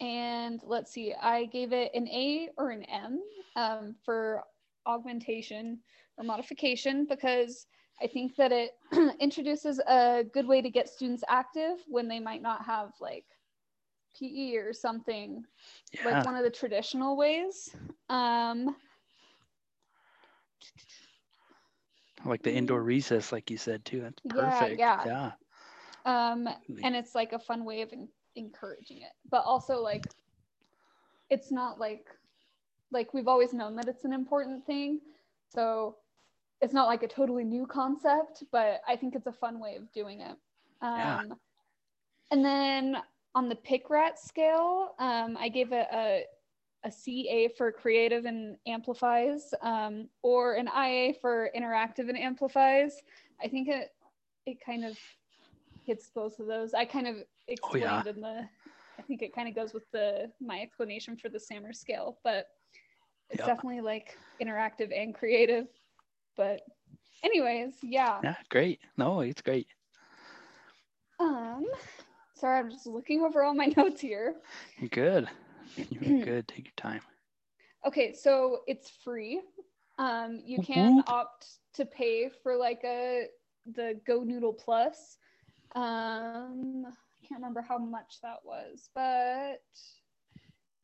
and 0.00 0.60
let's 0.62 0.92
see, 0.92 1.14
I 1.14 1.46
gave 1.46 1.72
it 1.72 1.90
an 1.94 2.06
A 2.08 2.50
or 2.58 2.70
an 2.70 2.82
M 2.82 3.18
um, 3.56 3.94
for 4.04 4.42
augmentation 4.86 5.78
or 6.16 6.24
modification 6.24 7.06
because 7.08 7.66
I 8.00 8.06
think 8.06 8.36
that 8.36 8.52
it 8.52 8.72
introduces 9.20 9.80
a 9.80 10.24
good 10.32 10.46
way 10.46 10.62
to 10.62 10.70
get 10.70 10.88
students 10.88 11.24
active 11.28 11.78
when 11.88 12.08
they 12.08 12.20
might 12.20 12.42
not 12.42 12.64
have 12.64 12.90
like 13.00 13.24
PE 14.18 14.56
or 14.56 14.72
something, 14.72 15.44
yeah. 15.92 16.04
like 16.04 16.24
one 16.24 16.36
of 16.36 16.44
the 16.44 16.50
traditional 16.50 17.16
ways. 17.16 17.70
Um, 18.08 18.76
like 22.24 22.42
the 22.42 22.52
indoor 22.52 22.82
recess, 22.82 23.32
like 23.32 23.50
you 23.50 23.56
said 23.56 23.84
too. 23.84 24.00
That's 24.00 24.20
perfect. 24.28 24.78
Yeah, 24.78 25.02
yeah. 25.06 25.30
yeah. 26.06 26.30
Um, 26.32 26.48
and 26.82 26.96
it's 26.96 27.14
like 27.14 27.32
a 27.32 27.38
fun 27.38 27.64
way 27.64 27.82
of 27.82 27.92
encouraging 28.38 28.98
it 28.98 29.12
but 29.30 29.42
also 29.44 29.80
like 29.80 30.06
it's 31.30 31.50
not 31.52 31.78
like 31.78 32.06
like 32.92 33.14
we've 33.14 33.28
always 33.28 33.52
known 33.52 33.76
that 33.76 33.88
it's 33.88 34.04
an 34.04 34.12
important 34.12 34.64
thing 34.64 35.00
so 35.48 35.96
it's 36.60 36.74
not 36.74 36.86
like 36.86 37.02
a 37.02 37.08
totally 37.08 37.44
new 37.44 37.66
concept 37.66 38.44
but 38.52 38.80
i 38.86 38.96
think 38.96 39.14
it's 39.14 39.26
a 39.26 39.32
fun 39.32 39.58
way 39.60 39.76
of 39.76 39.90
doing 39.92 40.20
it 40.20 40.36
um, 40.80 40.96
yeah. 40.96 41.22
and 42.30 42.44
then 42.44 42.96
on 43.34 43.48
the 43.48 43.54
PICRAT 43.54 44.18
scale 44.18 44.94
um, 44.98 45.36
i 45.38 45.48
gave 45.48 45.72
it 45.72 45.86
a, 45.92 46.24
a 46.84 46.90
ca 46.90 47.48
for 47.56 47.72
creative 47.72 48.24
and 48.24 48.56
amplifies 48.66 49.52
um, 49.62 50.08
or 50.22 50.54
an 50.54 50.68
ia 50.68 51.14
for 51.20 51.50
interactive 51.56 52.08
and 52.08 52.18
amplifies 52.18 53.02
i 53.42 53.48
think 53.48 53.68
it 53.68 53.92
it 54.46 54.58
kind 54.64 54.84
of 54.84 54.96
hits 55.84 56.10
both 56.14 56.38
of 56.38 56.46
those 56.46 56.74
i 56.74 56.84
kind 56.84 57.06
of 57.06 57.16
explained 57.48 57.86
oh, 57.86 58.02
yeah. 58.04 58.10
in 58.10 58.20
the 58.20 58.48
I 58.98 59.02
think 59.02 59.22
it 59.22 59.34
kind 59.34 59.48
of 59.48 59.54
goes 59.54 59.72
with 59.72 59.90
the 59.92 60.30
my 60.40 60.60
explanation 60.60 61.16
for 61.16 61.28
the 61.28 61.38
SAMR 61.38 61.74
scale, 61.74 62.18
but 62.24 62.48
it's 63.30 63.40
yep. 63.40 63.46
definitely 63.46 63.80
like 63.80 64.16
interactive 64.40 64.92
and 64.96 65.14
creative. 65.14 65.66
But 66.36 66.62
anyways, 67.22 67.74
yeah. 67.82 68.20
Yeah, 68.22 68.36
great. 68.48 68.80
No, 68.96 69.20
it's 69.20 69.42
great. 69.42 69.66
Um 71.20 71.66
sorry, 72.34 72.58
I'm 72.60 72.70
just 72.70 72.86
looking 72.86 73.22
over 73.22 73.42
all 73.42 73.54
my 73.54 73.66
notes 73.76 74.00
here. 74.00 74.36
You're 74.78 74.88
good. 74.88 75.28
You're 75.76 76.24
good. 76.24 76.48
Take 76.48 76.66
your 76.66 76.72
time. 76.76 77.00
Okay, 77.86 78.12
so 78.12 78.60
it's 78.66 78.90
free. 78.90 79.40
Um, 79.98 80.40
you 80.44 80.62
can 80.62 81.02
opt 81.06 81.46
to 81.74 81.84
pay 81.84 82.30
for 82.42 82.56
like 82.56 82.80
a 82.84 83.26
the 83.74 84.00
Go 84.06 84.22
Noodle 84.22 84.52
Plus. 84.52 85.18
Um, 85.74 86.84
I 86.86 87.26
can't 87.26 87.40
remember 87.40 87.60
how 87.60 87.78
much 87.78 88.18
that 88.22 88.38
was, 88.44 88.88
but 88.94 89.62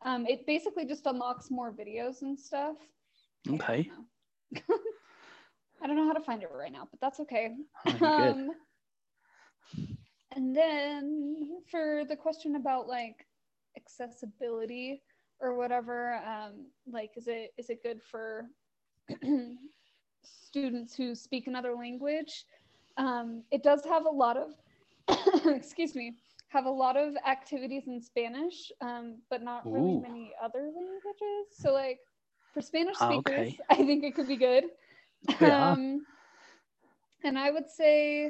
um, 0.04 0.26
it 0.26 0.46
basically 0.46 0.84
just 0.84 1.06
unlocks 1.06 1.50
more 1.50 1.73
videos 1.73 2.23
and 2.23 2.38
stuff. 2.38 2.76
Okay. 3.49 3.90
I 3.90 4.61
don't 4.66 4.68
know, 4.68 4.76
I 5.82 5.87
don't 5.87 5.96
know 5.96 6.06
how 6.06 6.12
to 6.12 6.20
find 6.20 6.42
it 6.42 6.50
right 6.54 6.73
now, 6.73 6.88
but 6.90 7.00
that's 7.00 7.20
okay. 7.20 7.54
Oh, 8.00 8.06
um, 8.06 8.50
and 10.37 10.54
then 10.54 11.61
for 11.70 12.02
the 12.08 12.16
question 12.16 12.56
about 12.56 12.88
like 12.88 13.26
accessibility, 13.76 15.02
or 15.40 15.56
whatever. 15.56 16.14
Um, 16.26 16.66
like, 16.90 17.12
is 17.16 17.28
it 17.28 17.52
is 17.58 17.70
it 17.70 17.82
good 17.82 18.00
for 18.02 18.46
students 20.23 20.94
who 20.96 21.14
speak 21.14 21.46
another 21.46 21.75
language? 21.75 22.44
Um, 22.96 23.42
it 23.50 23.62
does 23.62 23.84
have 23.84 24.06
a 24.06 24.11
lot 24.11 24.37
of, 24.37 24.52
excuse 25.46 25.94
me, 25.94 26.14
have 26.54 26.66
a 26.66 26.70
lot 26.70 26.96
of 26.96 27.14
activities 27.26 27.88
in 27.88 28.00
Spanish, 28.00 28.73
um, 28.80 29.18
but 29.30 29.42
not 29.42 29.70
really 29.70 29.94
Ooh. 29.94 30.02
many 30.02 30.34
other 30.42 30.70
languages. 30.75 31.49
So 31.52 31.73
like 31.73 32.00
for 32.52 32.62
Spanish 32.62 32.99
Ah, 33.00 33.11
speakers, 33.11 33.49
okay. 33.49 33.58
I 33.70 33.76
think 33.76 34.04
it 34.04 34.14
could 34.14 34.28
be 34.28 34.37
good. 34.37 34.64
Yeah. 35.40 35.75
Um, 35.75 36.06
and 37.25 37.38
I 37.38 37.50
would 37.50 37.68
say, 37.68 38.26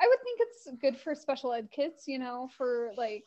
I 0.00 0.06
would 0.08 0.18
think 0.24 0.40
it's 0.40 0.68
good 0.80 0.98
for 0.98 1.14
special 1.14 1.52
ed 1.52 1.70
kids, 1.70 2.04
you 2.06 2.18
know, 2.18 2.48
for 2.56 2.90
like, 2.96 3.24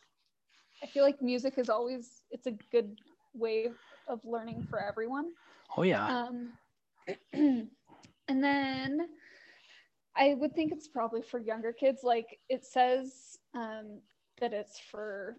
I 0.82 0.86
feel 0.86 1.04
like 1.04 1.22
music 1.22 1.54
is 1.58 1.68
always, 1.68 2.22
it's 2.30 2.46
a 2.46 2.52
good 2.72 2.98
way 3.34 3.68
of 4.08 4.20
learning 4.24 4.62
for 4.70 4.80
everyone. 4.80 5.32
Oh 5.76 5.82
yeah. 5.82 6.08
Um, 6.08 6.52
and 7.32 7.68
then 8.44 9.00
I 10.16 10.34
would 10.34 10.54
think 10.54 10.72
it's 10.72 10.88
probably 10.88 11.22
for 11.22 11.38
younger 11.38 11.72
kids. 11.72 12.00
Like 12.02 12.38
it 12.48 12.64
says 12.64 13.38
um, 13.54 14.00
that 14.40 14.52
it's 14.52 14.78
for 14.78 15.36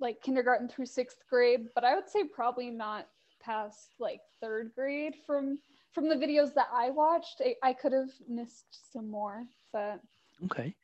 like 0.00 0.20
kindergarten 0.22 0.68
through 0.68 0.86
sixth 0.86 1.18
grade, 1.28 1.66
but 1.74 1.84
I 1.84 1.94
would 1.94 2.08
say 2.08 2.24
probably 2.24 2.70
not 2.70 3.08
past 3.40 3.94
like 3.98 4.20
third 4.40 4.72
grade 4.74 5.14
from 5.26 5.58
from 5.92 6.08
the 6.08 6.16
videos 6.16 6.54
that 6.54 6.68
I 6.72 6.90
watched. 6.90 7.40
I, 7.44 7.54
I 7.62 7.72
could 7.72 7.92
have 7.92 8.10
missed 8.28 8.92
some 8.92 9.08
more, 9.08 9.44
but, 9.72 10.00
Okay. 10.46 10.74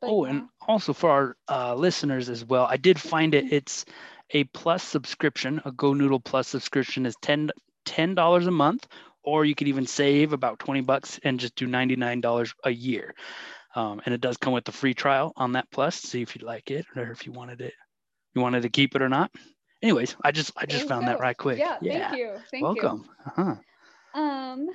but 0.00 0.10
oh, 0.10 0.24
yeah. 0.24 0.30
and 0.30 0.48
also 0.68 0.92
for 0.92 1.10
our 1.10 1.36
uh, 1.48 1.74
listeners 1.74 2.28
as 2.28 2.44
well, 2.44 2.64
I 2.70 2.76
did 2.76 3.00
find 3.00 3.34
it. 3.34 3.52
It's 3.52 3.84
a 4.30 4.44
plus 4.44 4.84
subscription. 4.84 5.60
A 5.64 5.72
Go 5.72 5.92
Noodle 5.92 6.20
Plus 6.20 6.46
subscription 6.46 7.04
is 7.04 7.16
10 7.20 7.50
dollars 8.14 8.46
a 8.46 8.52
month, 8.52 8.86
or 9.24 9.44
you 9.44 9.54
could 9.54 9.68
even 9.68 9.86
save 9.86 10.32
about 10.32 10.58
twenty 10.58 10.80
bucks 10.80 11.18
and 11.24 11.40
just 11.40 11.56
do 11.56 11.66
ninety 11.66 11.96
nine 11.96 12.20
dollars 12.20 12.54
a 12.64 12.70
year. 12.70 13.14
Um, 13.74 14.00
and 14.04 14.14
it 14.14 14.20
does 14.20 14.36
come 14.36 14.52
with 14.52 14.68
a 14.68 14.72
free 14.72 14.94
trial 14.94 15.32
on 15.36 15.52
that 15.52 15.70
Plus. 15.70 15.96
See 15.96 16.22
if 16.22 16.36
you 16.36 16.46
like 16.46 16.70
it 16.70 16.86
or 16.96 17.10
if 17.10 17.26
you 17.26 17.32
wanted 17.32 17.60
it, 17.60 17.74
you 18.34 18.42
wanted 18.42 18.62
to 18.62 18.68
keep 18.68 18.94
it 18.94 19.02
or 19.02 19.08
not. 19.08 19.30
Anyways, 19.82 20.16
I 20.24 20.32
just 20.32 20.52
I 20.56 20.64
just 20.64 20.72
There 20.72 20.82
you 20.82 20.88
found 20.88 21.08
that 21.08 21.20
right 21.20 21.36
quick. 21.36 21.58
Yeah, 21.58 21.78
thank 21.78 22.16
you. 22.16 22.36
Thank 22.50 22.60
you. 22.60 22.62
Welcome. 22.62 23.08
Uh-huh. 23.36 24.20
Um, 24.20 24.68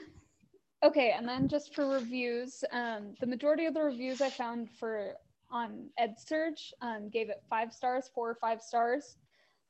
okay, 0.84 1.14
and 1.18 1.28
then 1.28 1.48
just 1.48 1.74
for 1.74 1.88
reviews, 1.88 2.64
um, 2.72 3.16
the 3.20 3.26
majority 3.26 3.66
of 3.66 3.74
the 3.74 3.82
reviews 3.82 4.22
I 4.22 4.30
found 4.30 4.70
for 4.70 5.14
on 5.50 5.90
EdSurge 6.00 6.74
um, 6.82 7.10
gave 7.10 7.30
it 7.30 7.42
five 7.50 7.74
stars, 7.74 8.10
four 8.14 8.30
or 8.30 8.36
five 8.36 8.62
stars, 8.62 9.16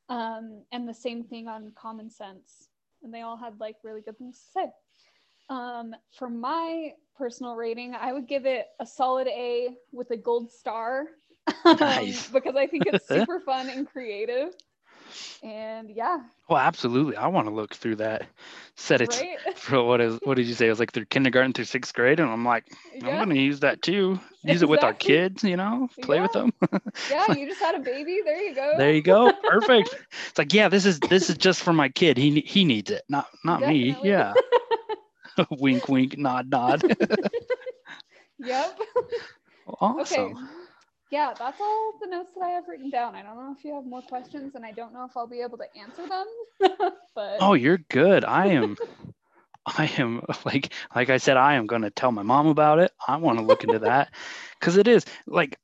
um, 0.09 0.63
and 0.71 0.89
the 0.89 0.93
same 0.93 1.23
thing 1.23 1.47
on 1.47 1.71
Common 1.75 2.09
Sense, 2.09 2.67
and 3.03 3.13
they 3.13 3.21
all 3.21 3.37
had 3.37 3.59
like 3.59 3.75
really 3.83 4.01
good 4.01 4.17
things 4.17 4.39
to 4.39 4.59
say. 4.59 4.71
Um, 5.49 5.95
for 6.17 6.29
my 6.29 6.91
personal 7.19 7.55
rating, 7.55 7.93
I 7.93 8.13
would 8.13 8.27
give 8.27 8.47
it 8.47 8.65
a 8.79 8.85
solid 8.87 9.27
A 9.27 9.75
with 9.91 10.09
a 10.11 10.17
gold 10.17 10.51
star, 10.51 11.05
um, 11.65 11.75
because 12.33 12.55
I 12.55 12.65
think 12.67 12.85
it's 12.87 13.07
super 13.07 13.39
fun 13.41 13.69
and 13.69 13.87
creative, 13.87 14.53
and 15.43 15.89
yeah, 15.91 16.19
Well, 16.49 16.59
absolutely. 16.59 17.15
I 17.17 17.27
want 17.27 17.47
to 17.47 17.53
look 17.53 17.75
through 17.75 17.97
that. 17.97 18.25
Said 18.75 19.01
it's 19.01 19.19
right, 19.19 19.37
for 19.57 19.83
what 19.83 20.01
is 20.01 20.19
what 20.23 20.35
did 20.37 20.47
you 20.47 20.53
say? 20.53 20.67
It 20.67 20.69
was 20.69 20.79
like 20.79 20.93
through 20.93 21.05
kindergarten 21.05 21.53
through 21.53 21.65
sixth 21.65 21.93
grade, 21.93 22.19
and 22.19 22.29
I'm 22.29 22.45
like, 22.45 22.65
I'm 23.03 23.17
gonna 23.17 23.35
use 23.35 23.59
that 23.59 23.81
too. 23.81 24.19
Use 24.45 24.61
it 24.61 24.69
with 24.69 24.83
our 24.85 24.93
kids, 24.93 25.43
you 25.43 25.57
know, 25.57 25.89
play 26.01 26.21
with 26.21 26.31
them. 26.31 26.53
yeah, 27.11 27.33
you 27.33 27.45
just 27.45 27.59
had 27.59 27.75
a 27.75 27.79
baby. 27.79 28.21
There 28.23 28.41
you 28.41 28.55
go. 28.55 28.73
there 28.77 28.93
you 28.93 29.01
go, 29.01 29.33
perfect. 29.43 29.93
It's 30.29 30.37
like, 30.37 30.53
yeah, 30.53 30.69
this 30.69 30.85
is 30.85 30.97
this 31.01 31.29
is 31.29 31.37
just 31.37 31.61
for 31.61 31.73
my 31.73 31.89
kid. 31.89 32.17
He 32.17 32.39
he 32.39 32.63
needs 32.63 32.89
it, 32.89 33.03
not 33.09 33.27
not 33.43 33.59
me. 33.59 33.97
Yeah. 34.01 34.33
wink, 35.51 35.87
wink, 35.87 36.17
nod, 36.17 36.49
nod. 36.49 36.83
Yep. 38.39 38.79
awesome. 39.81 40.33
Okay. 40.33 40.33
Yeah, 41.11 41.33
that's 41.37 41.59
all 41.59 41.93
the 42.01 42.07
notes 42.07 42.31
that 42.35 42.43
I 42.43 42.49
have 42.49 42.67
written 42.67 42.89
down. 42.89 43.15
I 43.15 43.23
don't 43.23 43.35
know 43.35 43.55
if 43.57 43.63
you 43.63 43.73
have 43.75 43.85
more 43.85 44.01
questions, 44.01 44.55
and 44.55 44.65
I 44.65 44.71
don't 44.71 44.93
know 44.93 45.05
if 45.05 45.15
I'll 45.15 45.27
be 45.27 45.41
able 45.41 45.57
to 45.57 45.65
answer 45.79 46.07
them. 46.07 46.25
but 47.15 47.39
Oh, 47.39 47.53
you're 47.53 47.79
good. 47.89 48.23
I 48.25 48.47
am. 48.47 48.77
I 49.65 49.85
am 49.97 50.21
like 50.45 50.73
like 50.95 51.09
I 51.09 51.17
said, 51.17 51.37
I 51.37 51.55
am 51.55 51.67
gonna 51.67 51.89
tell 51.91 52.11
my 52.11 52.23
mom 52.23 52.47
about 52.47 52.79
it. 52.79 52.91
I 53.07 53.17
want 53.17 53.39
to 53.39 53.45
look 53.45 53.63
into 53.63 53.79
that 53.79 54.13
because 54.59 54.77
it 54.77 54.87
is 54.87 55.05
like 55.27 55.57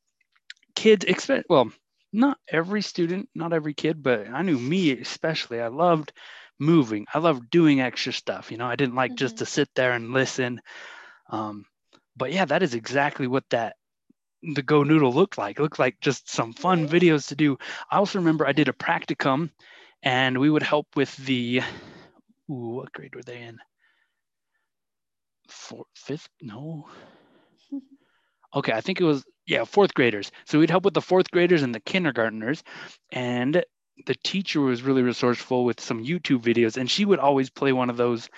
kids 0.75 1.05
expect. 1.05 1.47
Well, 1.49 1.71
not 2.13 2.37
every 2.49 2.81
student, 2.81 3.29
not 3.35 3.53
every 3.53 3.73
kid, 3.73 4.03
but 4.03 4.27
I 4.27 4.41
knew 4.41 4.57
me 4.57 4.91
especially. 4.91 5.59
I 5.61 5.67
loved 5.67 6.13
moving. 6.59 7.05
I 7.13 7.19
loved 7.19 7.49
doing 7.49 7.81
extra 7.81 8.13
stuff. 8.13 8.51
You 8.51 8.57
know, 8.57 8.67
I 8.67 8.75
didn't 8.75 8.95
like 8.95 9.15
just 9.15 9.35
Mhm. 9.35 9.39
to 9.39 9.45
sit 9.45 9.69
there 9.75 9.93
and 9.93 10.13
listen. 10.13 10.61
Um, 11.29 11.65
but 12.15 12.31
yeah, 12.33 12.45
that 12.45 12.63
is 12.63 12.73
exactly 12.75 13.27
what 13.27 13.43
that 13.49 13.75
the 14.41 14.61
Go 14.61 14.83
Noodle 14.83 15.13
looked 15.13 15.37
like. 15.37 15.57
It 15.59 15.61
looked 15.61 15.79
like 15.79 15.99
just 16.01 16.29
some 16.29 16.53
fun 16.53 16.87
videos 16.87 17.29
to 17.29 17.35
do. 17.35 17.57
I 17.89 17.97
also 17.97 18.19
remember 18.19 18.45
I 18.47 18.53
did 18.53 18.69
a 18.69 18.73
practicum, 18.73 19.51
and 20.03 20.37
we 20.39 20.49
would 20.49 20.63
help 20.63 20.87
with 20.95 21.15
the. 21.17 21.61
Ooh, 22.49 22.75
what 22.75 22.91
grade 22.91 23.15
were 23.15 23.23
they 23.23 23.41
in? 23.41 23.59
Fourth, 25.47 25.87
fifth? 25.95 26.29
No. 26.41 26.87
Okay, 28.53 28.71
I 28.71 28.81
think 28.81 28.99
it 29.01 29.05
was 29.05 29.25
yeah, 29.45 29.63
fourth 29.65 29.93
graders. 29.93 30.31
So 30.45 30.59
we'd 30.59 30.69
help 30.69 30.85
with 30.85 30.93
the 30.93 31.01
fourth 31.01 31.29
graders 31.31 31.63
and 31.63 31.73
the 31.73 31.79
kindergartners, 31.79 32.63
and 33.11 33.63
the 34.05 34.15
teacher 34.23 34.61
was 34.61 34.81
really 34.83 35.01
resourceful 35.01 35.65
with 35.65 35.79
some 35.79 36.03
YouTube 36.03 36.41
videos, 36.41 36.77
and 36.77 36.89
she 36.89 37.05
would 37.05 37.19
always 37.19 37.49
play 37.49 37.71
one 37.73 37.89
of 37.89 37.97
those, 37.97 38.29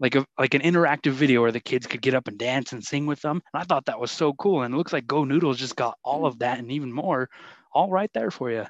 like 0.00 0.14
a 0.14 0.24
like 0.38 0.54
an 0.54 0.62
interactive 0.62 1.12
video 1.12 1.40
where 1.40 1.52
the 1.52 1.60
kids 1.60 1.86
could 1.86 2.02
get 2.02 2.14
up 2.14 2.28
and 2.28 2.38
dance 2.38 2.72
and 2.72 2.84
sing 2.84 3.06
with 3.06 3.20
them. 3.22 3.40
And 3.52 3.60
I 3.62 3.64
thought 3.64 3.86
that 3.86 4.00
was 4.00 4.10
so 4.10 4.32
cool, 4.34 4.62
and 4.62 4.74
it 4.74 4.76
looks 4.76 4.92
like 4.92 5.06
Go 5.06 5.24
Noodles 5.24 5.58
just 5.58 5.76
got 5.76 5.96
all 6.04 6.26
of 6.26 6.38
that 6.40 6.58
and 6.58 6.70
even 6.70 6.92
more, 6.92 7.28
all 7.72 7.90
right 7.90 8.10
there 8.14 8.30
for 8.30 8.50
you. 8.50 8.64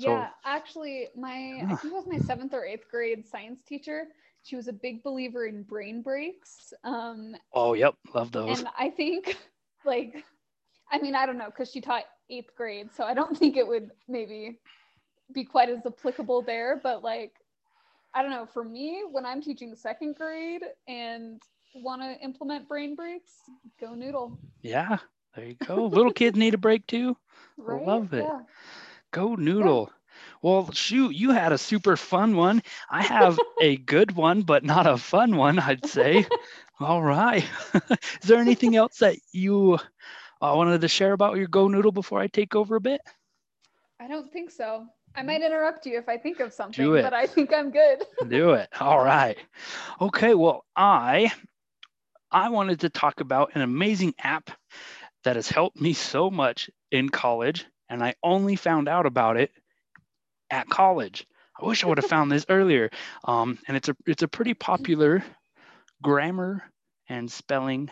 So- 0.00 0.10
yeah, 0.10 0.30
actually, 0.44 1.08
my 1.16 1.60
I 1.62 1.66
Ah. 1.70 1.76
think 1.76 1.92
it 1.92 1.96
was 1.96 2.06
my 2.08 2.18
seventh 2.18 2.52
or 2.54 2.64
eighth 2.66 2.86
grade 2.90 3.26
science 3.26 3.62
teacher. 3.62 4.08
She 4.42 4.56
was 4.56 4.68
a 4.68 4.72
big 4.72 5.02
believer 5.02 5.46
in 5.46 5.62
brain 5.62 6.02
breaks. 6.02 6.72
Um, 6.84 7.34
Oh, 7.52 7.74
yep, 7.74 7.94
love 8.14 8.30
those. 8.32 8.58
and 8.60 8.68
I 8.78 8.90
think, 8.90 9.36
like, 9.84 10.24
I 10.90 10.98
mean, 10.98 11.14
I 11.14 11.26
don't 11.26 11.38
know, 11.38 11.46
because 11.46 11.70
she 11.70 11.80
taught 11.80 12.04
eighth 12.30 12.54
grade, 12.56 12.92
so 12.94 13.04
I 13.04 13.14
don't 13.14 13.36
think 13.38 13.56
it 13.56 13.66
would 13.66 13.90
maybe 14.08 14.58
be 15.32 15.44
quite 15.44 15.68
as 15.68 15.84
applicable 15.86 16.42
there. 16.42 16.80
But 16.82 17.02
like, 17.02 17.34
I 18.14 18.22
don't 18.22 18.30
know. 18.30 18.46
For 18.46 18.64
me, 18.64 19.02
when 19.10 19.24
I'm 19.26 19.40
teaching 19.40 19.74
second 19.74 20.16
grade 20.16 20.62
and 20.88 21.42
want 21.74 22.02
to 22.02 22.18
implement 22.24 22.68
brain 22.68 22.94
breaks, 22.94 23.32
go 23.80 23.94
noodle. 23.94 24.38
Yeah, 24.62 24.98
there 25.34 25.46
you 25.46 25.54
go. 25.54 25.86
Little 25.86 26.10
kids 26.12 26.36
need 26.36 26.54
a 26.54 26.58
break 26.58 26.86
too. 26.86 27.16
Right? 27.56 27.86
love 27.86 28.12
it. 28.12 28.32
Yeah. 28.32 28.40
Go 29.12 29.34
Noodle. 29.34 29.90
Well, 30.42 30.70
shoot, 30.72 31.14
you 31.14 31.30
had 31.30 31.52
a 31.52 31.58
super 31.58 31.96
fun 31.96 32.36
one. 32.36 32.62
I 32.90 33.02
have 33.02 33.40
a 33.58 33.76
good 33.76 34.12
one, 34.12 34.42
but 34.42 34.64
not 34.64 34.86
a 34.86 34.96
fun 34.96 35.36
one, 35.36 35.58
I'd 35.58 35.84
say. 35.86 36.26
All 36.80 37.02
right. 37.02 37.44
Is 38.22 38.28
there 38.28 38.40
anything 38.40 38.76
else 38.76 38.98
that 38.98 39.16
you 39.32 39.74
uh, 39.74 39.78
wanted 40.40 40.80
to 40.82 40.88
share 40.88 41.12
about 41.12 41.36
your 41.36 41.48
Go 41.48 41.68
Noodle 41.68 41.92
before 41.92 42.20
I 42.20 42.26
take 42.28 42.54
over 42.54 42.76
a 42.76 42.80
bit? 42.80 43.00
I 44.00 44.08
don't 44.08 44.30
think 44.32 44.50
so. 44.50 44.88
I 45.16 45.22
might 45.22 45.42
interrupt 45.42 45.86
you 45.86 45.98
if 45.98 46.08
I 46.08 46.18
think 46.18 46.40
of 46.40 46.52
something, 46.52 46.92
but 46.92 47.14
I 47.14 47.26
think 47.26 47.52
I'm 47.52 47.70
good. 47.70 48.04
Do 48.28 48.50
it. 48.52 48.68
All 48.78 49.02
right. 49.02 49.38
Okay. 50.00 50.34
Well, 50.34 50.64
I 50.76 51.32
I 52.30 52.50
wanted 52.50 52.80
to 52.80 52.90
talk 52.90 53.20
about 53.20 53.52
an 53.54 53.62
amazing 53.62 54.14
app 54.18 54.50
that 55.24 55.36
has 55.36 55.48
helped 55.48 55.80
me 55.80 55.94
so 55.94 56.30
much 56.30 56.70
in 56.90 57.08
college, 57.08 57.64
and 57.88 58.04
I 58.04 58.14
only 58.22 58.56
found 58.56 58.88
out 58.88 59.06
about 59.06 59.38
it 59.38 59.50
at 60.50 60.68
college. 60.68 61.26
I 61.60 61.64
wish 61.64 61.82
I 61.82 61.88
would 61.88 61.98
have 61.98 62.06
found 62.06 62.30
this 62.30 62.44
earlier. 62.50 62.90
Um, 63.24 63.58
and 63.66 63.76
it's 63.76 63.88
a 63.88 63.96
it's 64.06 64.22
a 64.22 64.28
pretty 64.28 64.52
popular 64.54 65.24
grammar 66.02 66.62
and 67.08 67.30
spelling 67.30 67.90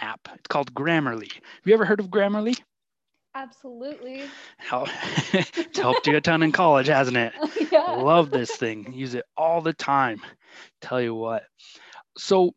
app. 0.00 0.28
It's 0.34 0.48
called 0.48 0.74
Grammarly. 0.74 1.32
Have 1.32 1.64
you 1.64 1.74
ever 1.74 1.84
heard 1.84 2.00
of 2.00 2.08
Grammarly? 2.08 2.58
Absolutely. 3.36 4.22
How 4.56 4.86
it's 5.34 5.78
helped 5.78 6.06
you 6.06 6.16
a 6.16 6.22
ton 6.22 6.42
in 6.42 6.52
college, 6.52 6.86
hasn't 6.86 7.18
it? 7.18 7.34
yeah. 7.70 7.92
Love 7.92 8.30
this 8.30 8.50
thing. 8.50 8.94
Use 8.94 9.14
it 9.14 9.26
all 9.36 9.60
the 9.60 9.74
time. 9.74 10.22
Tell 10.80 11.02
you 11.02 11.14
what. 11.14 11.42
So, 12.16 12.52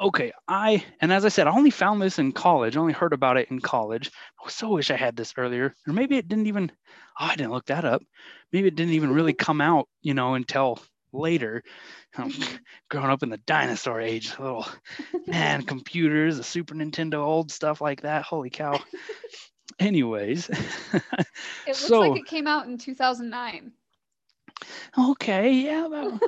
okay, 0.00 0.30
I 0.46 0.84
and 1.00 1.12
as 1.12 1.24
I 1.24 1.30
said, 1.30 1.48
I 1.48 1.56
only 1.56 1.70
found 1.70 2.00
this 2.00 2.20
in 2.20 2.30
college. 2.30 2.76
I 2.76 2.80
only 2.80 2.92
heard 2.92 3.12
about 3.12 3.38
it 3.38 3.50
in 3.50 3.58
college. 3.58 4.12
I 4.44 4.50
so 4.50 4.68
wish 4.68 4.92
I 4.92 4.96
had 4.96 5.16
this 5.16 5.34
earlier, 5.36 5.74
or 5.84 5.92
maybe 5.92 6.16
it 6.16 6.28
didn't 6.28 6.46
even. 6.46 6.70
Oh, 7.18 7.26
I 7.26 7.34
didn't 7.34 7.52
look 7.52 7.66
that 7.66 7.84
up. 7.84 8.02
Maybe 8.52 8.68
it 8.68 8.76
didn't 8.76 8.94
even 8.94 9.12
really 9.12 9.32
come 9.48 9.60
out, 9.60 9.88
you 10.00 10.14
know, 10.14 10.34
until 10.34 10.78
later. 11.12 11.64
Um, 12.16 12.32
growing 12.88 13.10
up 13.10 13.24
in 13.24 13.30
the 13.30 13.38
dinosaur 13.38 14.00
age, 14.00 14.38
little 14.38 14.64
man, 15.26 15.62
computers, 15.62 16.36
the 16.36 16.44
Super 16.44 16.76
Nintendo, 16.76 17.16
old 17.16 17.50
stuff 17.50 17.80
like 17.80 18.02
that. 18.02 18.22
Holy 18.22 18.50
cow. 18.50 18.80
Anyways, 19.78 20.48
It 20.92 21.02
looks 21.66 21.78
so- 21.78 22.00
like 22.00 22.20
it 22.20 22.26
came 22.26 22.46
out 22.46 22.66
in 22.66 22.78
2009. 22.78 23.72
Okay, 24.96 25.52
yeah, 25.52 25.86
about, 25.86 26.22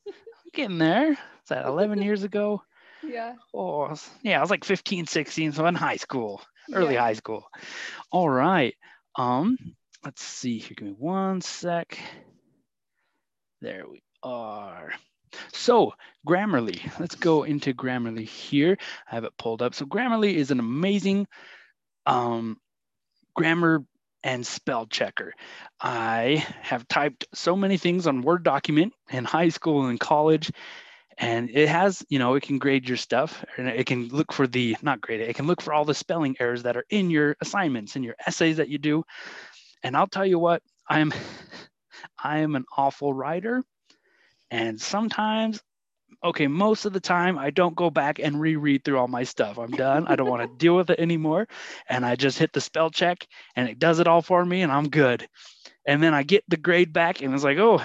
getting 0.54 0.78
there. 0.78 1.12
Is 1.12 1.18
that 1.48 1.66
11 1.66 2.00
years 2.00 2.22
ago? 2.24 2.62
Yeah. 3.02 3.34
Oh, 3.52 3.94
yeah, 4.22 4.38
I 4.38 4.40
was 4.40 4.50
like 4.50 4.64
15, 4.64 5.06
16, 5.06 5.52
so 5.52 5.66
in 5.66 5.74
high 5.74 5.96
school, 5.96 6.40
early 6.72 6.94
Yeah. 6.94 7.00
high 7.02 7.14
school. 7.14 7.44
All 8.12 8.28
right. 8.30 8.74
Um, 9.16 9.58
let's 10.04 10.22
see 10.22 10.58
here. 10.58 10.74
Give 10.76 10.86
me 10.88 10.94
one 10.96 11.40
sec. 11.40 11.98
There 13.60 13.84
we 13.88 14.02
are. 14.22 14.92
So 15.52 15.94
Grammarly, 16.26 16.80
let's 17.00 17.14
go 17.16 17.42
into 17.42 17.72
Grammarly 17.74 18.26
here. 18.26 18.76
I 19.10 19.14
have 19.16 19.24
it 19.24 19.36
pulled 19.38 19.62
up. 19.62 19.74
So 19.74 19.84
Grammarly 19.86 20.34
is 20.34 20.50
an 20.50 20.60
amazing 20.60 21.26
um, 22.06 22.58
grammar 23.34 23.84
and 24.22 24.46
spell 24.46 24.86
checker. 24.86 25.34
I 25.80 26.46
have 26.62 26.86
typed 26.88 27.26
so 27.34 27.56
many 27.56 27.76
things 27.76 28.06
on 28.06 28.22
Word 28.22 28.44
document 28.44 28.92
in 29.10 29.24
high 29.24 29.48
school 29.48 29.86
and 29.86 29.98
college, 29.98 30.50
and 31.18 31.50
it 31.50 31.68
has, 31.68 32.04
you 32.08 32.18
know, 32.18 32.34
it 32.34 32.42
can 32.42 32.58
grade 32.58 32.88
your 32.88 32.96
stuff 32.96 33.44
and 33.56 33.68
it 33.68 33.86
can 33.86 34.08
look 34.08 34.32
for 34.32 34.46
the, 34.46 34.76
not 34.82 35.00
grade 35.00 35.20
it, 35.20 35.28
it 35.28 35.36
can 35.36 35.46
look 35.46 35.60
for 35.60 35.72
all 35.72 35.84
the 35.84 35.94
spelling 35.94 36.36
errors 36.40 36.62
that 36.62 36.76
are 36.76 36.84
in 36.90 37.10
your 37.10 37.36
assignments 37.40 37.96
and 37.96 38.04
your 38.04 38.16
essays 38.26 38.56
that 38.56 38.68
you 38.68 38.78
do. 38.78 39.04
And 39.82 39.96
I'll 39.96 40.06
tell 40.06 40.26
you 40.26 40.38
what, 40.38 40.62
I'm, 40.88 41.12
I 42.22 42.38
am 42.38 42.56
an 42.56 42.64
awful 42.76 43.12
writer. 43.12 43.62
And 44.50 44.80
sometimes, 44.80 45.60
okay, 46.24 46.46
most 46.46 46.84
of 46.84 46.92
the 46.92 47.00
time, 47.00 47.38
I 47.38 47.50
don't 47.50 47.76
go 47.76 47.90
back 47.90 48.18
and 48.18 48.40
reread 48.40 48.84
through 48.84 48.98
all 48.98 49.08
my 49.08 49.24
stuff. 49.24 49.58
I'm 49.58 49.70
done. 49.70 50.06
I 50.06 50.16
don't 50.16 50.28
want 50.28 50.42
to 50.42 50.56
deal 50.58 50.76
with 50.76 50.90
it 50.90 51.00
anymore. 51.00 51.48
And 51.88 52.04
I 52.04 52.16
just 52.16 52.38
hit 52.38 52.52
the 52.52 52.60
spell 52.60 52.90
check 52.90 53.26
and 53.56 53.68
it 53.68 53.78
does 53.78 53.98
it 53.98 54.08
all 54.08 54.22
for 54.22 54.44
me 54.44 54.62
and 54.62 54.72
I'm 54.72 54.88
good. 54.88 55.26
And 55.86 56.02
then 56.02 56.14
I 56.14 56.22
get 56.22 56.44
the 56.48 56.56
grade 56.56 56.92
back 56.92 57.22
and 57.22 57.34
it's 57.34 57.44
like, 57.44 57.58
oh, 57.58 57.82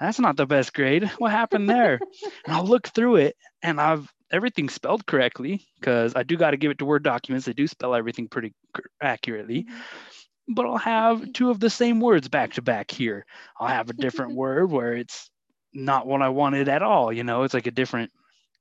that's 0.00 0.18
not 0.18 0.36
the 0.36 0.46
best 0.46 0.72
grade. 0.72 1.10
What 1.18 1.32
happened 1.32 1.68
there? 1.68 2.00
and 2.46 2.54
I'll 2.54 2.66
look 2.66 2.88
through 2.88 3.16
it 3.16 3.36
and 3.62 3.80
I've 3.80 4.10
everything 4.32 4.68
spelled 4.68 5.06
correctly 5.06 5.66
because 5.78 6.14
I 6.14 6.22
do 6.22 6.36
got 6.36 6.52
to 6.52 6.56
give 6.56 6.70
it 6.70 6.78
to 6.78 6.84
Word 6.84 7.02
documents. 7.02 7.46
They 7.46 7.52
do 7.52 7.66
spell 7.66 7.94
everything 7.94 8.28
pretty 8.28 8.54
accurately. 9.02 9.64
Mm-hmm. 9.64 10.54
But 10.54 10.66
I'll 10.66 10.78
have 10.78 11.32
two 11.32 11.50
of 11.50 11.60
the 11.60 11.70
same 11.70 12.00
words 12.00 12.28
back 12.28 12.54
to 12.54 12.62
back 12.62 12.90
here. 12.90 13.24
I'll 13.58 13.68
have 13.68 13.90
a 13.90 13.94
different 13.94 14.34
word 14.36 14.70
where 14.70 14.94
it's 14.94 15.29
not 15.72 16.06
what 16.06 16.22
I 16.22 16.28
wanted 16.28 16.68
at 16.68 16.82
all. 16.82 17.12
You 17.12 17.24
know, 17.24 17.42
it's 17.44 17.54
like 17.54 17.66
a 17.66 17.72
different, 17.72 18.10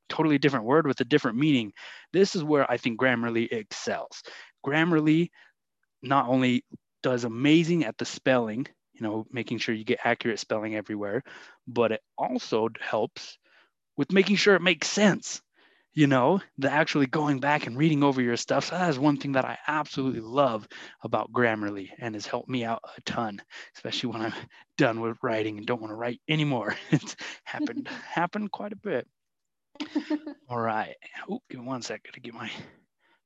totally 0.10 0.38
different 0.38 0.66
word 0.66 0.88
with 0.88 1.00
a 1.02 1.06
different 1.06 1.38
meaning. 1.38 1.74
This 2.14 2.36
is 2.36 2.44
where 2.44 2.70
I 2.70 2.78
think 2.78 3.00
Grammarly 3.00 3.52
excels. 3.52 4.24
Grammarly 4.66 5.30
not 6.02 6.28
only 6.28 6.64
does 7.04 7.24
amazing 7.24 7.86
at 7.86 7.98
the 7.98 8.06
spelling, 8.06 8.68
you 8.94 9.02
know, 9.02 9.26
making 9.32 9.60
sure 9.60 9.76
you 9.76 9.86
get 9.86 10.00
accurate 10.04 10.40
spelling 10.40 10.76
everywhere, 10.76 11.24
but 11.68 11.92
it 11.92 12.02
also 12.18 12.70
helps 12.80 13.38
with 13.98 14.12
making 14.12 14.36
sure 14.38 14.56
it 14.56 14.62
makes 14.62 14.90
sense. 14.90 15.42
You 15.94 16.08
know, 16.08 16.42
the 16.58 16.72
actually 16.72 17.08
going 17.08 17.40
back 17.40 17.68
and 17.68 17.78
reading 17.78 18.04
over 18.04 18.22
your 18.22 18.38
stuff. 18.38 18.66
So 18.66 18.76
that 18.76 18.90
is 18.90 18.98
one 19.00 19.18
thing 19.18 19.34
that 19.34 19.46
I 19.46 19.58
absolutely 19.68 20.22
love 20.22 20.68
about 21.04 21.32
Grammarly 21.32 21.90
and 22.00 22.16
has 22.16 22.26
helped 22.26 22.50
me 22.50 22.64
out 22.64 22.82
a 22.98 23.02
ton, 23.02 23.42
especially 23.76 24.12
when 24.12 24.22
I'm 24.22 24.34
done 24.78 25.02
with 25.02 25.18
writing 25.22 25.58
and 25.58 25.68
don't 25.68 25.82
want 25.82 25.92
to 25.92 25.96
write 25.96 26.22
anymore. 26.28 26.76
it's 26.92 27.16
happened 27.44 27.88
happened 28.08 28.52
quite 28.52 28.74
a 28.74 28.78
bit. 28.78 29.08
All 30.50 30.60
right. 30.60 30.96
Oh, 31.30 31.42
give 31.50 31.60
me 31.60 31.66
one 31.66 31.82
second 31.82 32.14
to 32.14 32.20
get 32.20 32.34
my 32.34 32.52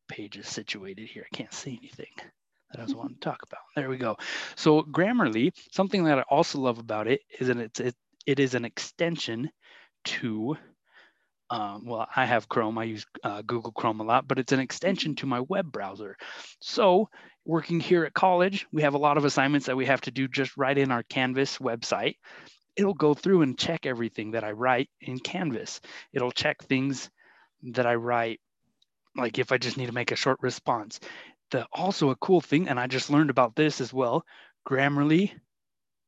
pages 0.08 0.48
situated 0.48 1.08
here. 1.08 1.26
I 1.32 1.36
can't 1.36 1.54
see 1.54 1.78
anything 1.82 2.12
that 2.72 2.80
I 2.80 2.84
was 2.84 2.96
wanting 2.96 3.16
to 3.16 3.22
talk 3.22 3.40
about. 3.44 3.62
There 3.76 3.90
we 3.90 3.98
go. 3.98 4.18
So 4.56 4.84
Grammarly, 4.84 5.54
something 5.72 6.04
that 6.06 6.20
I 6.20 6.24
also 6.24 6.60
love 6.60 6.80
about 6.80 7.08
it 7.08 7.22
is 7.40 7.48
that 7.48 7.58
it's 7.58 7.80
it, 7.80 7.96
it 8.26 8.40
is 8.40 8.56
an 8.56 8.66
extension 8.66 9.50
to 10.06 10.58
um, 11.50 11.86
well, 11.86 12.08
I 12.16 12.26
have 12.26 12.50
Chrome. 12.50 12.78
I 12.78 12.86
use 12.86 13.06
uh, 13.24 13.42
Google 13.42 13.72
Chrome 13.72 14.00
a 14.00 14.04
lot, 14.04 14.28
but 14.28 14.40
it's 14.40 14.52
an 14.52 14.60
extension 14.60 15.16
to 15.18 15.26
my 15.26 15.42
web 15.42 15.72
browser. 15.72 16.18
So, 16.62 17.10
working 17.46 17.80
here 17.80 18.06
at 18.06 18.14
college, 18.14 18.66
we 18.72 18.84
have 18.84 18.94
a 18.94 19.00
lot 19.00 19.18
of 19.18 19.26
assignments 19.26 19.68
that 19.68 19.78
we 19.78 19.86
have 19.86 20.02
to 20.02 20.12
do 20.12 20.28
just 20.28 20.58
right 20.58 20.78
in 20.78 20.92
our 20.92 21.04
Canvas 21.04 21.58
website. 21.58 22.16
It'll 22.76 22.94
go 22.94 23.14
through 23.14 23.44
and 23.44 23.58
check 23.58 23.86
everything 23.86 24.32
that 24.32 24.44
I 24.44 24.52
write 24.52 24.90
in 25.02 25.20
Canvas. 25.20 25.80
It'll 26.12 26.32
check 26.32 26.64
things 26.64 27.10
that 27.64 27.86
I 27.86 27.96
write, 27.96 28.40
like 29.16 29.38
if 29.38 29.52
I 29.52 29.58
just 29.58 29.78
need 29.78 29.88
to 29.88 29.92
make 29.92 30.12
a 30.12 30.18
short 30.18 30.40
response. 30.42 31.00
The 31.52 31.68
also 31.72 32.10
a 32.10 32.16
cool 32.16 32.42
thing, 32.42 32.68
and 32.68 32.80
I 32.80 32.88
just 32.88 33.12
learned 33.12 33.30
about 33.30 33.56
this 33.56 33.80
as 33.80 33.94
well. 33.94 34.26
Grammarly, 34.68 35.32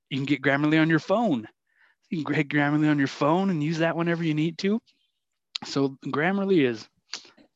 you 0.09 0.17
can 0.17 0.25
get 0.25 0.41
Grammarly 0.41 0.81
on 0.81 0.89
your 0.89 0.99
phone. 0.99 1.47
You 2.09 2.23
can 2.23 2.33
get 2.33 2.49
Grammarly 2.49 2.89
on 2.89 2.97
your 2.97 3.07
phone 3.07 3.49
and 3.49 3.63
use 3.63 3.79
that 3.79 3.95
whenever 3.95 4.23
you 4.23 4.33
need 4.33 4.57
to. 4.59 4.81
So 5.65 5.97
Grammarly 6.05 6.65
is, 6.67 6.87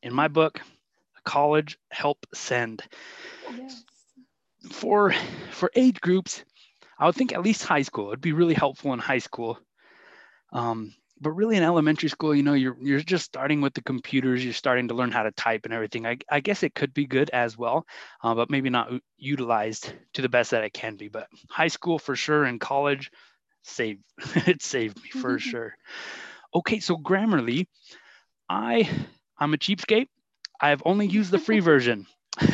in 0.03 0.13
my 0.13 0.27
book, 0.27 0.59
college 1.23 1.77
help 1.91 2.25
send. 2.33 2.83
Yes. 3.55 3.83
For 4.71 5.13
for 5.51 5.71
age 5.75 6.01
groups, 6.01 6.43
I 6.97 7.05
would 7.05 7.15
think 7.15 7.33
at 7.33 7.41
least 7.41 7.63
high 7.63 7.83
school. 7.83 8.09
It'd 8.09 8.21
be 8.21 8.33
really 8.33 8.53
helpful 8.53 8.93
in 8.93 8.99
high 8.99 9.19
school. 9.19 9.59
Um, 10.51 10.93
but 11.21 11.31
really 11.31 11.57
in 11.57 11.63
elementary 11.63 12.09
school, 12.09 12.33
you 12.33 12.43
know, 12.43 12.53
you're 12.53 12.77
you're 12.81 12.99
just 12.99 13.25
starting 13.25 13.61
with 13.61 13.73
the 13.73 13.81
computers. 13.81 14.43
You're 14.43 14.53
starting 14.53 14.87
to 14.89 14.93
learn 14.95 15.11
how 15.11 15.23
to 15.23 15.31
type 15.31 15.65
and 15.65 15.73
everything. 15.73 16.05
I, 16.05 16.17
I 16.29 16.39
guess 16.39 16.63
it 16.63 16.75
could 16.75 16.93
be 16.93 17.07
good 17.07 17.29
as 17.31 17.57
well, 17.57 17.85
uh, 18.23 18.35
but 18.35 18.49
maybe 18.49 18.69
not 18.69 18.91
utilized 19.17 19.93
to 20.13 20.21
the 20.21 20.29
best 20.29 20.51
that 20.51 20.63
it 20.63 20.73
can 20.73 20.95
be. 20.95 21.09
But 21.09 21.27
high 21.49 21.67
school 21.67 21.99
for 21.99 22.15
sure, 22.15 22.45
and 22.45 22.59
college, 22.59 23.11
saved 23.63 24.03
it 24.47 24.61
saved 24.61 25.01
me 25.03 25.09
for 25.09 25.39
sure. 25.39 25.75
Okay, 26.53 26.79
so 26.79 26.97
Grammarly, 26.97 27.67
I 28.49 28.89
I'm 29.37 29.53
a 29.53 29.57
cheapskate. 29.57 30.07
I've 30.59 30.81
only 30.85 31.07
used 31.07 31.31
the 31.31 31.39
free 31.39 31.59
version. 31.59 32.05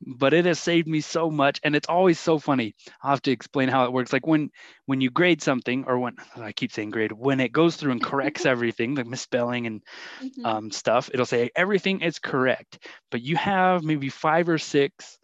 but 0.00 0.32
it 0.34 0.44
has 0.46 0.58
saved 0.58 0.86
me 0.88 1.00
so 1.00 1.30
much 1.30 1.60
and 1.64 1.74
it's 1.74 1.88
always 1.88 2.18
so 2.18 2.38
funny 2.38 2.74
i'll 3.02 3.10
have 3.10 3.22
to 3.22 3.30
explain 3.30 3.68
how 3.68 3.84
it 3.84 3.92
works 3.92 4.12
like 4.12 4.26
when 4.26 4.50
when 4.86 5.00
you 5.00 5.10
grade 5.10 5.42
something 5.42 5.84
or 5.86 5.98
when 5.98 6.14
i 6.36 6.52
keep 6.52 6.72
saying 6.72 6.90
grade 6.90 7.12
when 7.12 7.40
it 7.40 7.52
goes 7.52 7.76
through 7.76 7.92
and 7.92 8.02
corrects 8.02 8.46
everything 8.46 8.94
like 8.94 9.06
misspelling 9.06 9.66
and 9.66 9.82
Mhm. 10.20 10.46
um, 10.46 10.70
stuff 10.70 11.10
it'll 11.12 11.26
say 11.26 11.50
everything 11.56 12.00
is 12.00 12.18
correct 12.18 12.78
but 13.10 13.22
you 13.22 13.36
have 13.36 13.82
maybe 13.84 14.08
five 14.08 14.48
or 14.48 14.58
six 14.58 15.18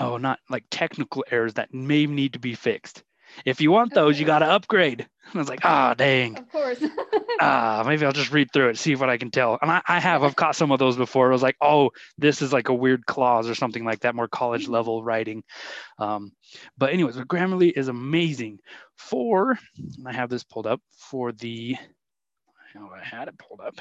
oh 0.00 0.16
not 0.18 0.38
like 0.48 0.64
technical 0.70 1.24
errors 1.30 1.54
that 1.54 1.72
may 1.74 2.06
need 2.06 2.32
to 2.34 2.38
be 2.38 2.54
fixed 2.54 3.02
if 3.44 3.60
you 3.60 3.70
want 3.70 3.92
those 3.94 4.18
you 4.18 4.26
got 4.26 4.40
to 4.40 4.46
upgrade 4.46 5.00
and 5.00 5.08
i 5.34 5.38
was 5.38 5.48
like 5.48 5.64
ah 5.64 5.94
dang 5.94 6.36
of 6.36 6.50
course. 6.50 6.82
ah, 7.40 7.82
maybe 7.86 8.06
I'll 8.06 8.12
just 8.12 8.32
read 8.32 8.48
through 8.52 8.70
it, 8.70 8.78
see 8.78 8.94
what 8.94 9.10
I 9.10 9.18
can 9.18 9.30
tell. 9.30 9.58
And 9.60 9.70
I, 9.70 9.82
I 9.86 10.00
have, 10.00 10.22
I've 10.22 10.36
caught 10.36 10.56
some 10.56 10.72
of 10.72 10.78
those 10.78 10.96
before. 10.96 11.28
It 11.28 11.32
was 11.32 11.42
like, 11.42 11.56
oh, 11.60 11.90
this 12.16 12.40
is 12.40 12.50
like 12.52 12.70
a 12.70 12.74
weird 12.74 13.04
clause 13.04 13.48
or 13.48 13.54
something 13.54 13.84
like 13.84 14.00
that, 14.00 14.14
more 14.14 14.28
college 14.28 14.66
Mhm. 14.66 14.70
level 14.70 15.04
writing. 15.04 15.42
Um, 15.98 16.32
but 16.78 16.94
anyways, 16.94 17.16
Grammarly 17.16 17.72
is 17.76 17.88
amazing 17.88 18.60
for, 18.96 19.58
and 19.98 20.08
I 20.08 20.12
have 20.12 20.30
this 20.30 20.44
pulled 20.44 20.66
up 20.66 20.80
for 20.96 21.32
the, 21.32 21.76
oh, 22.78 22.90
I 22.94 23.04
had 23.04 23.28
it 23.28 23.38
pulled 23.38 23.60
up 23.60 23.74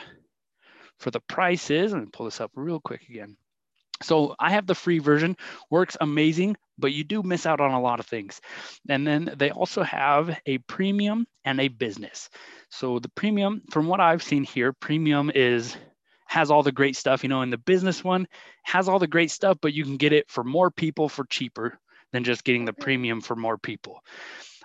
for 1.00 1.12
the 1.12 1.22
prices. 1.22 1.94
Let 1.94 2.02
me 2.02 2.08
pull 2.12 2.26
this 2.26 2.42
up 2.42 2.52
real 2.56 2.82
quick 2.82 3.04
again. 3.10 3.38
So 4.04 4.36
I 4.40 4.52
have 4.52 4.68
the 4.68 4.76
free 4.76 5.00
version, 5.00 5.38
works 5.70 5.96
amazing, 6.02 6.58
but 6.78 6.92
you 6.92 7.04
do 7.04 7.24
miss 7.24 7.46
out 7.46 7.62
on 7.62 7.72
a 7.72 7.80
lot 7.80 8.00
of 8.00 8.06
things. 8.06 8.42
And 8.90 9.08
then 9.08 9.34
they 9.38 9.52
also 9.52 9.84
have 9.84 10.38
a 10.46 10.58
premium 10.60 11.28
and 11.46 11.62
a 11.62 11.70
business. 11.70 12.30
So 12.70 13.00
the 13.00 13.10
premium, 13.10 13.62
from 13.72 13.88
what 13.88 14.02
I've 14.02 14.24
seen 14.24 14.44
here, 14.44 14.74
premium 14.74 15.32
is 15.34 15.78
has 16.28 16.50
all 16.50 16.64
the 16.64 16.72
great 16.72 16.96
stuff, 16.96 17.24
you 17.24 17.30
know, 17.30 17.42
and 17.42 17.54
the 17.54 17.58
business 17.58 18.04
one 18.04 18.28
has 18.64 18.90
all 18.90 19.00
the 19.00 19.08
great 19.08 19.32
stuff, 19.32 19.58
but 19.62 19.74
you 19.74 19.84
can 19.84 19.96
get 19.96 20.12
it 20.12 20.30
for 20.30 20.44
more 20.44 20.72
people 20.72 21.08
for 21.08 21.24
cheaper 21.26 21.78
than 22.12 22.24
just 22.24 22.44
getting 22.44 22.66
the 22.66 22.74
premium 22.74 23.22
for 23.22 23.36
more 23.36 23.58
people. 23.58 24.02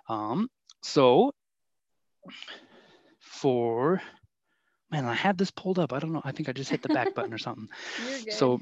Um, 0.09 0.51
so 0.83 1.33
for 3.21 4.01
man, 4.91 5.05
I 5.05 5.15
had 5.15 5.39
this 5.39 5.51
pulled 5.51 5.79
up. 5.79 5.93
I 5.93 5.99
don't 6.01 6.13
know. 6.13 6.23
I 6.25 6.33
think 6.33 6.49
I 6.49 6.53
just 6.53 6.71
hit 6.71 6.83
the 6.83 6.89
back 6.89 7.15
button 7.15 7.33
or 7.33 7.39
something. 7.39 7.69
So 8.31 8.61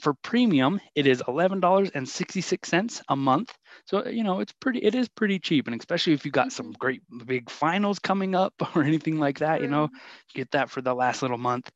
for 0.00 0.14
premium, 0.14 0.80
it 0.94 1.06
is 1.06 1.22
eleven 1.28 1.60
dollars 1.60 1.90
and 1.90 2.08
sixty 2.08 2.40
six 2.40 2.68
cents 2.68 3.02
a 3.08 3.16
month. 3.16 3.56
So 3.86 4.06
you 4.08 4.24
know 4.24 4.40
it's 4.40 4.52
pretty. 4.52 4.80
It 4.80 4.94
is 4.94 5.08
pretty 5.08 5.38
cheap, 5.38 5.66
and 5.66 5.78
especially 5.78 6.12
if 6.14 6.24
you 6.24 6.30
got 6.30 6.52
some 6.52 6.72
Mhm. 6.72 6.78
great 6.78 7.02
big 7.26 7.50
finals 7.50 7.98
coming 7.98 8.34
up 8.34 8.54
or 8.76 8.82
anything 8.84 9.18
like 9.18 9.38
that, 9.40 9.60
you 9.62 9.68
know, 9.68 9.88
True. 9.88 10.00
get 10.34 10.50
that 10.52 10.70
for 10.70 10.82
the 10.82 10.94
last 10.94 11.22
little 11.22 11.38
month, 11.38 11.70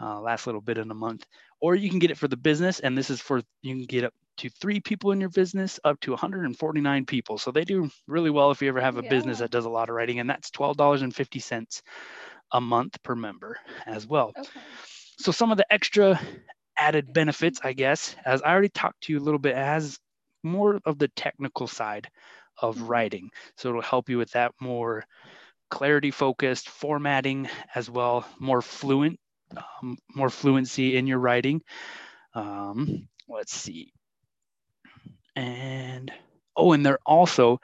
uh, 0.00 0.20
last 0.20 0.46
little 0.46 0.60
bit 0.60 0.78
in 0.78 0.88
the 0.88 0.94
month. 0.94 1.26
Or 1.60 1.74
you 1.74 1.90
can 1.90 1.98
get 1.98 2.10
it 2.10 2.18
for 2.18 2.28
the 2.28 2.36
business, 2.36 2.80
and 2.80 2.96
this 2.96 3.10
is 3.10 3.20
for 3.20 3.42
you 3.62 3.74
can 3.76 3.86
get 3.86 4.04
up 4.04 4.14
to 4.38 4.48
three 4.48 4.80
people 4.80 5.12
in 5.12 5.20
your 5.20 5.30
business, 5.30 5.78
up 5.84 6.00
to 6.00 6.12
149 6.12 7.04
people. 7.06 7.38
So 7.38 7.50
they 7.50 7.64
do 7.64 7.90
really 8.06 8.30
well 8.30 8.50
if 8.50 8.62
you 8.62 8.68
ever 8.68 8.80
have 8.80 8.96
a 8.96 9.02
business 9.02 9.38
that 9.40 9.50
does 9.50 9.66
a 9.66 9.70
lot 9.70 9.88
of 9.90 9.94
writing, 9.96 10.18
and 10.20 10.30
that's 10.30 10.50
twelve 10.50 10.76
dollars 10.76 11.02
and 11.02 11.14
fifty 11.14 11.40
cents 11.40 11.82
a 12.52 12.60
month 12.60 13.02
per 13.02 13.14
member 13.14 13.58
as 13.86 14.06
well 14.06 14.32
Okay. 14.36 14.60
so 15.18 15.32
some 15.32 15.50
of 15.50 15.58
the 15.58 15.72
extra 15.72 16.18
added 16.80 17.12
benefits 17.12 17.60
i 17.64 17.72
guess 17.72 18.16
as 18.24 18.42
i 18.42 18.50
already 18.52 18.68
talked 18.70 19.00
to 19.02 19.12
you 19.12 19.18
a 19.20 19.22
little 19.26 19.38
bit 19.40 19.54
as 19.54 19.98
more 20.42 20.80
of 20.86 20.98
the 20.98 21.08
technical 21.08 21.66
side 21.68 22.08
of 22.62 22.76
Mhm. 22.76 22.88
writing. 22.88 23.30
So 23.56 23.70
it'll 23.70 23.82
help 23.82 24.08
you 24.10 24.18
with 24.18 24.32
that 24.32 24.52
more 24.60 25.04
clarity 25.70 26.10
focused 26.10 26.68
formatting 26.68 27.48
as 27.74 27.90
well, 27.90 28.26
more 28.40 28.62
fluent, 28.62 29.18
um, 29.82 29.98
more 30.14 30.30
fluency 30.30 30.96
in 30.96 31.06
your 31.06 31.18
writing. 31.18 31.62
Um, 32.34 33.08
let's 33.28 33.54
see. 33.54 33.92
And 35.36 36.12
oh, 36.56 36.72
and 36.72 36.84
they're 36.84 36.98
also 37.06 37.60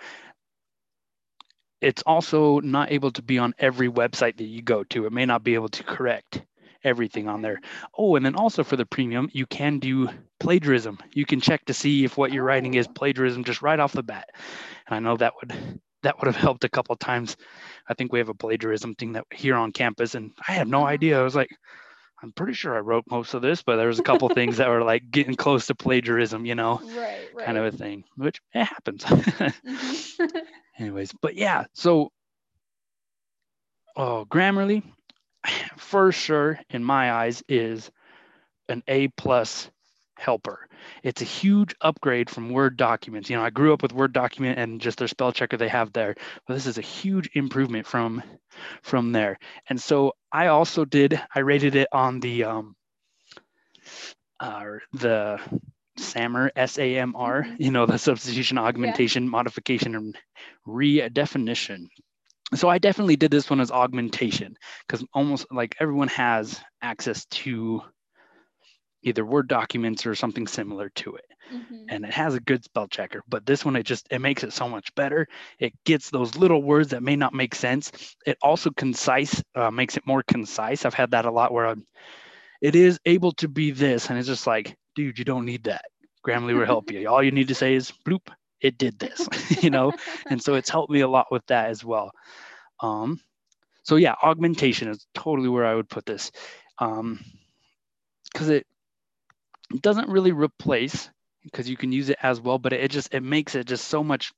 it's 1.81 2.03
also 2.07 2.61
not 2.61 2.93
able 2.93 3.11
to 3.13 3.23
be 3.23 3.39
on 3.39 3.55
every 3.59 3.89
website 3.89 4.37
that 4.39 4.45
you 4.45 4.63
go 4.63 4.85
to. 4.85 5.07
It 5.07 5.13
may 5.13 5.27
not 5.27 5.45
be 5.45 5.55
able 5.55 5.69
to 5.71 5.85
correct 5.85 6.43
everything 6.85 7.29
on 7.29 7.43
there. 7.43 7.61
Oh, 7.97 8.17
and 8.17 8.25
then 8.25 8.35
also 8.35 8.63
for 8.65 8.77
the 8.77 8.87
premium, 8.87 9.29
you 9.33 9.47
can 9.47 9.79
do 9.79 10.09
plagiarism. 10.41 10.99
You 11.13 11.25
can 11.27 11.41
check 11.41 11.65
to 11.67 11.75
see 11.75 12.05
if 12.05 12.17
what 12.17 12.33
you're 12.33 12.45
writing 12.45 12.75
is 12.75 12.89
Oh. 12.89 12.93
plagiarism 12.95 13.45
just 13.45 13.63
right 13.63 13.79
off 13.79 13.93
the 13.93 14.03
bat. 14.03 14.29
And 14.87 14.97
I 14.97 14.99
know 15.01 15.17
that 15.17 15.35
would 15.41 15.81
that 16.03 16.19
would 16.19 16.27
have 16.27 16.37
helped 16.37 16.65
a 16.65 16.69
couple 16.69 16.95
times. 16.97 17.37
I 17.89 17.95
think 17.95 18.13
we 18.13 18.19
have 18.21 18.29
a 18.29 18.35
plagiarism 18.35 18.95
thing 18.95 19.13
that 19.13 19.25
here 19.33 19.57
on 19.57 19.73
campus, 19.73 20.15
and 20.15 20.33
I 20.49 20.53
have 20.53 20.69
no 20.69 20.87
idea. 20.87 21.19
I 21.19 21.23
was 21.23 21.35
like, 21.35 21.51
I'm 22.23 22.33
pretty 22.33 22.53
sure 22.55 22.75
I 22.77 22.81
wrote 22.81 23.05
most 23.11 23.35
of 23.35 23.43
this, 23.43 23.63
but 23.63 23.77
there 23.77 23.89
was 23.89 23.99
a 23.99 24.03
couple 24.03 24.29
things 24.29 24.57
that 24.59 24.69
were 24.69 24.83
like 24.83 25.11
getting 25.11 25.35
close 25.35 25.67
to 25.67 25.75
plagiarism, 25.75 26.45
you 26.47 26.55
know, 26.55 26.81
Right, 26.83 27.29
right. 27.35 27.45
kind 27.45 27.59
of 27.59 27.65
a 27.67 27.77
thing, 27.77 28.05
which 28.17 28.41
it 28.55 28.65
happens. 28.65 29.05
Mhm. 29.67 30.43
anyways 30.79 31.13
but 31.23 31.35
yeah 31.35 31.65
so 31.75 32.11
oh 33.97 34.25
grammarly 34.29 34.83
for 35.77 36.13
sure 36.13 36.59
in 36.71 36.85
my 36.85 37.13
eyes 37.13 37.43
is 37.49 37.91
an 38.69 38.83
a 38.89 39.09
plus 39.09 39.71
helper 40.19 40.67
it's 41.03 41.21
a 41.21 41.27
huge 41.27 41.75
upgrade 41.83 42.31
from 42.31 42.51
word 42.51 42.77
documents 42.77 43.29
you 43.29 43.37
know 43.37 43.43
i 43.45 43.51
grew 43.51 43.73
up 43.73 43.83
with 43.83 43.93
word 43.93 44.13
document 44.13 44.59
and 44.59 44.81
just 44.81 44.99
their 44.99 45.09
spell 45.09 45.33
checker 45.33 45.57
they 45.59 45.69
have 45.69 45.93
there 45.93 46.15
but 46.47 46.55
this 46.55 46.67
is 46.67 46.79
a 46.79 46.83
huge 46.83 47.29
improvement 47.35 47.87
from 47.87 48.23
from 48.83 49.13
there 49.13 49.39
and 49.69 49.81
so 49.81 50.13
i 50.33 50.47
also 50.47 50.85
did 50.87 51.21
i 51.35 51.41
rated 51.41 51.75
it 51.77 51.89
on 51.93 52.21
the 52.21 52.45
um 52.45 52.75
uh, 54.41 54.65
the 54.93 55.39
SAMR, 55.99 56.51
S-A-M-R, 56.57 57.43
Mhm. 57.43 57.57
you 57.59 57.71
know, 57.71 57.87
the 57.87 57.99
substitution, 57.99 58.59
augmentation, 58.59 59.29
modification, 59.29 59.95
and 59.95 60.17
redefinition. 60.67 61.87
So 62.55 62.69
I 62.69 62.79
definitely 62.79 63.17
did 63.17 63.31
this 63.31 63.51
one 63.51 63.61
as 63.61 63.71
augmentation 63.71 64.57
because 64.87 65.05
almost 65.13 65.47
like 65.51 65.75
everyone 65.81 66.09
has 66.09 66.61
access 66.81 67.25
to 67.27 67.83
either 69.03 69.25
Word 69.25 69.49
documents 69.49 70.07
or 70.07 70.15
something 70.15 70.47
similar 70.47 70.91
to 70.91 71.17
it. 71.17 71.25
Mhm. 71.53 71.87
And 71.89 72.05
it 72.05 72.13
has 72.13 72.35
a 72.35 72.41
good 72.41 72.65
spell 72.65 72.89
checker, 72.89 73.23
but 73.29 73.47
this 73.47 73.65
one, 73.65 73.77
it 73.77 73.85
just, 73.85 74.07
it 74.11 74.21
makes 74.21 74.43
it 74.43 74.53
so 74.53 74.69
much 74.69 74.95
better. 74.95 75.29
It 75.59 75.73
gets 75.85 76.11
those 76.11 76.37
little 76.37 76.63
words 76.63 76.91
that 76.91 77.03
may 77.03 77.17
not 77.17 77.35
make 77.35 77.55
sense. 77.55 78.17
It 78.27 78.37
also 78.43 78.71
concise, 78.71 79.43
uh, 79.55 79.71
makes 79.71 79.97
it 79.97 80.07
more 80.07 80.23
concise. 80.23 80.85
I've 80.85 80.95
had 80.95 81.13
that 81.13 81.25
a 81.25 81.31
lot 81.31 81.53
where 81.53 81.67
I'm, 81.67 81.87
it 82.61 82.75
is 82.75 82.99
able 83.05 83.33
to 83.33 83.49
be 83.49 83.71
this. 83.71 84.09
And 84.11 84.19
it's 84.19 84.29
just 84.29 84.47
like, 84.47 84.77
dude, 84.95 85.19
you 85.19 85.25
don't 85.25 85.45
need 85.45 85.65
that. 85.65 85.85
Grammarly 86.27 86.57
will 86.57 86.67
help 86.67 86.91
you. 86.91 87.09
All 87.09 87.23
you 87.23 87.31
need 87.31 87.49
to 87.49 87.55
say 87.55 87.75
is 87.75 87.93
bloop, 88.07 88.29
it 88.61 88.79
did 88.79 88.99
this, 88.99 89.29
you 89.63 89.71
know? 89.71 89.93
and 90.29 90.43
so 90.43 90.55
it's 90.55 90.71
helped 90.71 90.91
me 90.91 91.01
a 91.01 91.09
lot 91.09 91.27
with 91.31 91.47
that 91.47 91.71
as 91.71 91.85
well. 91.85 92.11
Um, 92.81 93.21
so 93.83 93.97
yeah, 93.97 94.15
augmentation 94.23 94.89
is 94.89 95.07
totally 95.15 95.49
where 95.49 95.67
I 95.67 95.75
would 95.75 95.89
put 95.89 96.07
this, 96.07 96.31
um, 96.79 97.21
because 98.33 98.49
it 98.49 98.67
doesn't 99.81 100.09
really 100.09 100.33
replace 100.33 101.09
because 101.45 101.71
you 101.71 101.77
can 101.77 101.93
use 101.93 102.11
it 102.11 102.19
as 102.23 102.41
well, 102.41 102.59
but 102.59 102.73
it 102.73 102.91
just 102.91 103.15
it 103.15 103.23
makes 103.23 103.55
it 103.55 103.67
just 103.67 103.87
so 103.87 104.03
much 104.03 104.33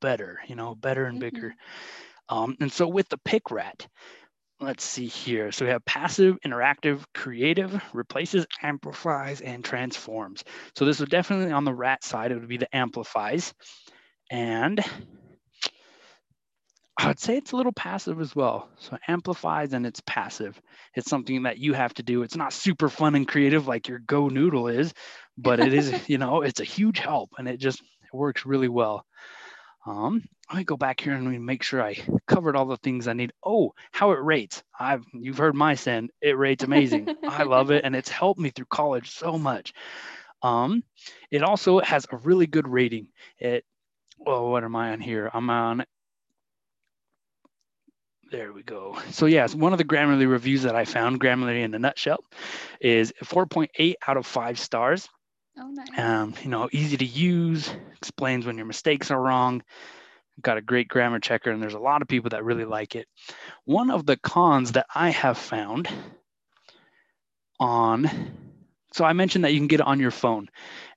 better, 0.00 0.40
you 0.48 0.56
know, 0.56 0.74
better 0.74 1.04
and 1.04 1.20
bigger. 1.20 1.54
Um, 2.28 2.56
and 2.60 2.72
so 2.72 2.88
with 2.88 3.08
the 3.08 3.18
PICRAT, 3.18 3.86
let's 4.60 4.84
see 4.84 5.06
here. 5.06 5.52
So 5.52 5.64
we 5.64 5.70
have 5.70 5.84
passive, 5.84 6.38
interactive, 6.44 7.04
creative, 7.14 7.80
replaces, 7.92 8.46
amplifies, 8.62 9.40
and 9.40 9.64
transforms. 9.64 10.44
So 10.74 10.84
this 10.84 11.00
would 11.00 11.10
definitely 11.10 11.52
on 11.52 11.64
the 11.64 11.74
rat 11.74 12.04
side, 12.04 12.32
it 12.32 12.38
would 12.38 12.48
be 12.48 12.56
the 12.56 12.74
amplifies. 12.74 13.54
And 14.30 14.84
I'd 17.00 17.20
say 17.20 17.36
it's 17.36 17.52
a 17.52 17.56
little 17.56 17.72
passive 17.72 18.20
as 18.20 18.34
well. 18.34 18.68
So 18.78 18.98
amplifies 19.06 19.72
and 19.72 19.86
it's 19.86 20.02
passive. 20.04 20.60
It's 20.94 21.08
something 21.08 21.44
that 21.44 21.58
you 21.58 21.72
have 21.74 21.94
to 21.94 22.02
do. 22.02 22.22
It's 22.22 22.36
not 22.36 22.52
super 22.52 22.88
fun 22.88 23.14
and 23.14 23.26
creative 23.26 23.68
like 23.68 23.86
your 23.86 24.00
Go 24.00 24.28
Noodle 24.28 24.66
is, 24.66 24.92
but 25.36 25.60
it 25.60 25.72
is, 25.72 25.92
you 26.08 26.18
know, 26.18 26.42
it's 26.42 26.60
a 26.60 26.64
huge 26.64 26.98
help 26.98 27.30
and 27.38 27.48
it 27.48 27.60
just 27.60 27.80
it 27.80 28.16
works 28.16 28.44
really 28.44 28.68
well. 28.68 29.04
Um, 29.88 30.22
let 30.50 30.58
me 30.58 30.64
go 30.64 30.76
back 30.76 31.00
here 31.00 31.14
and 31.14 31.26
we 31.26 31.38
make 31.38 31.62
sure 31.62 31.82
I 31.82 31.96
covered 32.26 32.56
all 32.56 32.66
the 32.66 32.76
things 32.76 33.08
I 33.08 33.14
need. 33.14 33.32
Oh, 33.42 33.72
how 33.90 34.12
it 34.12 34.22
rates. 34.22 34.62
I've 34.78 35.04
you've 35.14 35.38
heard 35.38 35.54
my 35.54 35.74
send. 35.74 36.10
It 36.20 36.36
rates 36.36 36.62
amazing. 36.62 37.08
I 37.26 37.42
love 37.44 37.70
it 37.70 37.84
and 37.84 37.96
it's 37.96 38.10
helped 38.10 38.38
me 38.38 38.50
through 38.50 38.66
college 38.66 39.10
so 39.10 39.38
much. 39.38 39.72
Um, 40.42 40.84
it 41.30 41.42
also 41.42 41.80
has 41.80 42.06
a 42.10 42.18
really 42.18 42.46
good 42.46 42.68
rating. 42.68 43.08
It 43.38 43.64
well, 44.18 44.50
what 44.50 44.62
am 44.62 44.76
I 44.76 44.92
on 44.92 45.00
here? 45.00 45.30
I'm 45.32 45.48
on 45.48 45.84
there 48.30 48.52
we 48.52 48.62
go. 48.62 48.98
So 49.10 49.24
yes, 49.24 49.54
one 49.54 49.72
of 49.72 49.78
the 49.78 49.84
Grammarly 49.84 50.30
reviews 50.30 50.64
that 50.64 50.76
I 50.76 50.84
found, 50.84 51.18
Grammarly 51.18 51.62
in 51.62 51.74
a 51.74 51.78
nutshell, 51.78 52.22
is 52.78 53.10
4.8 53.24 53.94
out 54.06 54.18
of 54.18 54.26
five 54.26 54.58
stars. 54.58 55.08
Oh, 55.58 55.70
nice. 55.70 55.88
Um, 55.96 56.34
you 56.42 56.50
know, 56.50 56.68
easy 56.72 56.96
to 56.96 57.04
use, 57.04 57.70
explains 57.96 58.46
when 58.46 58.56
your 58.56 58.66
mistakes 58.66 59.10
are 59.10 59.20
wrong. 59.20 59.62
Got 60.40 60.58
a 60.58 60.62
great 60.62 60.88
grammar 60.88 61.20
checker, 61.20 61.50
and 61.50 61.62
there's 61.62 61.74
a 61.74 61.80
lot 61.80 62.02
of 62.02 62.08
people 62.08 62.30
that 62.30 62.44
really 62.44 62.64
like 62.64 62.94
it. 62.94 63.08
One 63.64 63.90
of 63.90 64.06
the 64.06 64.16
cons 64.16 64.72
that 64.72 64.86
I 64.94 65.10
have 65.10 65.36
found 65.38 65.88
on, 67.58 68.08
so 68.92 69.04
I 69.04 69.12
mentioned 69.12 69.44
that 69.44 69.52
you 69.52 69.58
can 69.58 69.66
get 69.66 69.80
it 69.80 69.86
on 69.86 70.00
your 70.00 70.10
phone. 70.12 70.48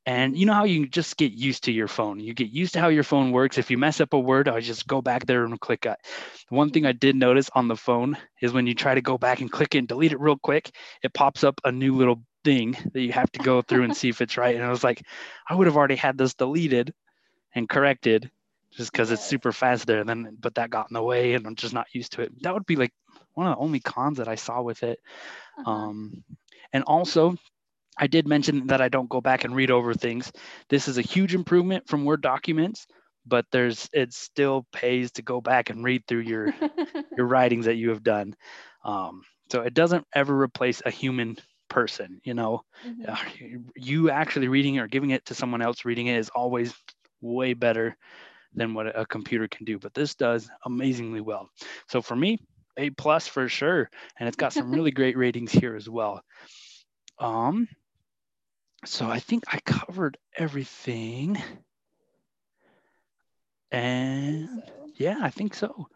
And 0.05 0.37
you 0.37 0.45
know 0.45 0.53
how 0.53 0.63
you 0.65 0.87
just 0.87 1.17
get 1.17 1.31
used 1.31 1.65
to 1.65 1.71
your 1.71 1.87
phone. 1.87 2.19
You 2.19 2.33
get 2.33 2.49
used 2.49 2.73
to 2.73 2.79
how 2.79 2.87
your 2.89 3.03
phone 3.03 3.31
works. 3.31 3.57
If 3.57 3.71
you 3.71 3.77
mess 3.77 4.01
up 4.01 4.13
a 4.13 4.19
word, 4.19 4.47
I 4.47 4.59
just 4.59 4.87
go 4.87 5.01
back 5.01 5.25
there 5.25 5.45
and 5.45 5.59
click 5.59 5.85
it. 5.85 5.97
One 6.49 6.71
thing 6.71 6.85
I 6.85 6.91
did 6.91 7.15
notice 7.15 7.49
on 7.53 7.67
the 7.67 7.75
phone 7.75 8.17
is 8.41 8.53
when 8.53 8.67
you 8.67 8.73
try 8.75 8.95
to 8.95 9.01
go 9.01 9.17
back 9.17 9.41
and 9.41 9.51
click 9.51 9.75
it 9.75 9.79
and 9.79 9.87
delete 9.87 10.11
it 10.13 10.19
real 10.19 10.37
quick, 10.37 10.71
it 11.03 11.13
pops 11.13 11.43
up 11.43 11.61
a 11.63 11.71
new 11.71 11.95
little 11.95 12.23
thing 12.43 12.77
that 12.93 13.01
you 13.01 13.11
have 13.11 13.31
to 13.33 13.39
go 13.39 13.61
through 13.61 13.83
and 13.83 13.95
see 13.95 14.09
if 14.09 14.21
it's 14.21 14.37
right. 14.37 14.55
And 14.55 14.63
I 14.63 14.69
was 14.69 14.83
like, 14.83 15.01
I 15.47 15.55
would 15.55 15.67
have 15.67 15.77
already 15.77 15.95
had 15.95 16.17
this 16.17 16.33
deleted 16.33 16.93
and 17.53 17.69
corrected 17.69 18.31
just 18.71 18.91
because 18.91 19.11
it's 19.11 19.25
super 19.25 19.51
fast 19.51 19.85
there. 19.85 19.99
And 19.99 20.09
then, 20.09 20.37
but 20.39 20.55
that 20.55 20.69
got 20.69 20.89
in 20.89 20.93
the 20.93 21.03
way 21.03 21.33
and 21.33 21.45
I'm 21.45 21.55
just 21.55 21.73
not 21.73 21.87
used 21.93 22.13
to 22.13 22.21
it. 22.21 22.31
That 22.43 22.53
would 22.53 22.65
be 22.65 22.75
like 22.75 22.93
one 23.33 23.47
of 23.47 23.55
the 23.55 23.63
only 23.63 23.79
cons 23.79 24.17
that 24.17 24.27
I 24.27 24.35
saw 24.35 24.61
with 24.61 24.83
it. 24.83 24.99
Uh-huh. 25.59 25.71
Um, 25.71 26.23
and 26.73 26.83
also, 26.85 27.35
I 27.97 28.07
did 28.07 28.27
mention 28.27 28.67
that 28.67 28.81
I 28.81 28.89
don't 28.89 29.09
go 29.09 29.21
back 29.21 29.43
and 29.43 29.55
read 29.55 29.71
over 29.71 29.93
things. 29.93 30.31
This 30.69 30.87
is 30.87 30.97
a 30.97 31.01
huge 31.01 31.35
improvement 31.35 31.87
from 31.87 32.05
Word 32.05 32.21
documents, 32.21 32.87
but 33.25 33.45
there's 33.51 33.89
it 33.93 34.13
still 34.13 34.65
pays 34.71 35.11
to 35.13 35.21
go 35.21 35.41
back 35.41 35.69
and 35.69 35.83
read 35.83 36.07
through 36.07 36.21
your 36.21 36.53
your 37.17 37.27
writings 37.27 37.65
that 37.65 37.75
you 37.75 37.89
have 37.89 38.03
done. 38.03 38.35
Um, 38.83 39.23
so 39.51 39.61
it 39.61 39.73
doesn't 39.73 40.07
ever 40.15 40.35
replace 40.39 40.81
a 40.85 40.91
human 40.91 41.37
person. 41.71 42.21
You 42.25 42.35
know, 42.35 42.63
Mhm. 42.83 43.07
Uh, 43.07 43.17
you 43.75 44.11
actually 44.11 44.49
reading 44.49 44.79
or 44.79 44.87
giving 44.87 45.11
it 45.11 45.25
to 45.27 45.35
someone 45.35 45.61
else 45.63 45.85
reading 45.85 46.07
it 46.07 46.17
is 46.17 46.29
always 46.29 46.73
way 47.21 47.53
better 47.53 47.97
than 48.55 48.73
what 48.75 48.87
a 48.99 49.05
computer 49.05 49.47
can 49.47 49.65
do. 49.65 49.79
But 49.79 49.93
this 49.93 50.15
does 50.15 50.49
amazingly 50.65 51.21
well. 51.21 51.49
So 51.87 52.01
for 52.01 52.15
me, 52.15 52.39
A 52.77 52.89
plus 52.91 53.27
for 53.27 53.49
sure, 53.49 53.89
and 54.19 54.27
it's 54.27 54.37
got 54.37 54.53
some 54.53 54.71
really 54.73 54.91
great 54.91 55.17
ratings 55.17 55.51
here 55.51 55.75
as 55.75 55.89
well. 55.89 56.23
Um, 57.19 57.67
so 58.85 59.07
I 59.09 59.19
think 59.19 59.43
I 59.47 59.59
covered 59.59 60.17
everything. 60.37 61.37
And 63.71 64.63
yeah, 64.95 65.17
I 65.21 65.29
think 65.29 65.55
so. 65.55 65.87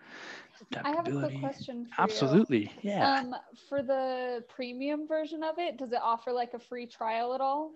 I 0.84 0.92
have 0.92 1.08
a 1.08 1.12
quick 1.12 1.40
question 1.40 1.86
for 1.86 2.02
Absolutely. 2.02 2.72
you. 2.84 2.92
Yeah. 2.92 3.20
Um, 3.20 3.36
for 3.70 3.82
the 3.82 4.44
premium 4.50 5.08
version 5.08 5.44
of 5.44 5.60
it, 5.60 5.78
does 5.78 5.92
it 5.92 6.00
offer 6.02 6.32
like 6.32 6.54
a 6.54 6.60
free 6.60 6.88
trial 6.88 7.34
at 7.34 7.42
all? 7.42 7.72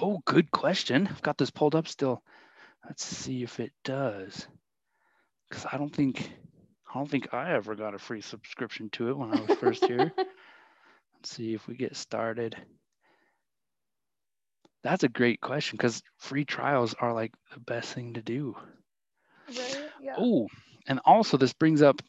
oh, 0.00 0.20
good 0.24 0.50
question. 0.50 1.06
I've 1.06 1.22
got 1.22 1.38
this 1.38 1.50
pulled 1.50 1.74
up 1.74 1.88
still. 1.88 2.22
Let's 2.84 3.04
see 3.04 3.42
if 3.42 3.60
it 3.60 3.72
does. 3.84 4.46
Because 5.48 5.66
I 5.70 5.76
don't 5.76 5.94
think 5.94 6.32
I 6.88 6.98
don't 6.98 7.10
think 7.10 7.32
I 7.32 7.52
ever 7.52 7.74
got 7.74 7.94
a 7.94 7.98
free 7.98 8.20
subscription 8.20 8.90
to 8.90 9.10
it 9.10 9.16
when 9.18 9.32
I 9.32 9.40
was 9.40 9.58
first 9.58 9.84
here. 9.84 10.12
Let's 10.16 11.30
see 11.30 11.54
if 11.54 11.66
we 11.66 11.76
get 11.76 11.96
started. 11.96 12.56
That's 14.82 15.04
a 15.04 15.08
great 15.08 15.40
question 15.40 15.76
because 15.76 16.02
free 16.18 16.44
trials 16.44 16.94
are 16.94 17.12
like 17.12 17.32
the 17.52 17.60
best 17.60 17.92
thing 17.92 18.14
to 18.14 18.22
do. 18.22 18.56
right? 19.48 19.90
Yeah. 20.00 20.14
Oh, 20.16 20.48
and 20.90 21.00
also 21.06 21.38
this 21.38 21.54
brings 21.54 21.82
up 21.82 22.02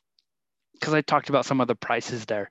because 0.74 0.94
I 0.96 1.02
talked 1.02 1.30
about 1.30 1.46
some 1.46 1.62
of 1.62 1.67
the 1.67 1.76
prices 1.76 2.26
there. 2.26 2.50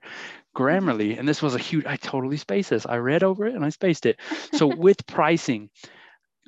Grammarly, 0.55 1.19
and 1.19 1.27
this 1.27 1.41
was 1.41 1.53
a 1.55 1.59
huge, 1.59 1.85
I 1.85 1.97
totally 1.97 2.37
spaced 2.37 2.69
this. 2.71 2.85
I 2.85 2.97
read 2.97 3.23
over 3.23 3.45
it 3.45 3.55
and 3.55 3.65
I 3.65 3.69
spaced 3.69 4.05
it. 4.05 4.17
So 4.53 4.67
with 4.77 5.05
pricing, 5.05 5.69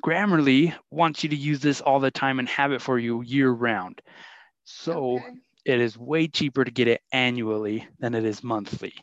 Grammarly 0.04 0.74
wants 0.90 1.22
you 1.22 1.30
to 1.30 1.36
use 1.36 1.60
this 1.60 1.82
all 1.82 2.00
the 2.00 2.10
time 2.10 2.38
and 2.38 2.48
have 2.48 2.72
it 2.72 2.80
for 2.80 2.98
you 2.98 3.22
year 3.22 3.50
round. 3.50 4.00
So 4.64 5.20
Okay. 5.20 5.40
it 5.66 5.80
is 5.80 5.98
way 5.98 6.28
cheaper 6.28 6.64
to 6.64 6.70
get 6.70 6.88
it 6.88 7.02
annually 7.12 7.86
than 8.00 8.14
it 8.14 8.24
is 8.24 8.42
monthly. 8.42 8.94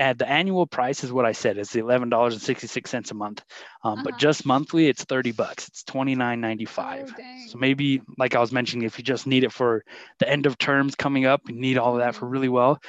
At 0.00 0.18
the 0.18 0.28
annual 0.28 0.66
price 0.66 1.04
is 1.04 1.12
what 1.12 1.26
I 1.26 1.32
said. 1.32 1.58
It's 1.58 1.72
the 1.72 1.80
eleven 1.80 2.08
dollars 2.10 2.34
and 2.34 2.42
sixty 2.42 2.66
six 2.68 2.90
cents 2.90 3.12
a 3.12 3.14
month, 3.14 3.44
um, 3.84 4.00
but 4.02 4.12
Uh-huh. 4.12 4.16
just 4.16 4.46
monthly 4.46 4.88
it's 4.88 5.04
thirty 5.04 5.32
bucks. 5.32 5.68
It's 5.68 5.84
twenty 5.84 6.16
nine 6.16 6.40
ninety 6.40 6.66
five. 6.66 7.14
Oh. 7.18 7.46
So 7.46 7.58
maybe, 7.58 8.02
like 8.18 8.34
I 8.34 8.40
was 8.40 8.52
mentioning, 8.52 8.86
if 8.86 8.98
you 8.98 9.04
just 9.04 9.26
need 9.26 9.44
it 9.44 9.52
for 9.52 9.84
the 10.18 10.28
end 10.28 10.46
of 10.46 10.58
terms 10.58 10.96
coming 10.96 11.26
up, 11.26 11.42
you 11.48 11.56
need 11.60 11.78
all 11.78 11.94
of 11.94 12.00
that 12.00 12.14
for 12.16 12.26
Mhm. 12.26 12.32
really 12.32 12.48
well, 12.48 12.80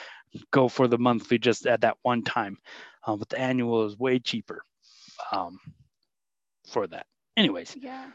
go 0.51 0.69
for 0.69 0.87
the 0.87 0.97
monthly 0.97 1.37
just 1.39 1.67
at 1.67 1.81
that 1.81 1.97
one 2.03 2.23
time. 2.23 2.57
Um, 3.05 3.19
but 3.19 3.29
the 3.29 3.39
annual 3.39 3.85
is 3.85 3.97
way 3.97 4.19
cheaper 4.19 4.63
um, 5.31 5.59
for 6.67 6.87
that. 6.87 7.05
Anyways, 7.37 7.75
Yeah. 7.75 8.11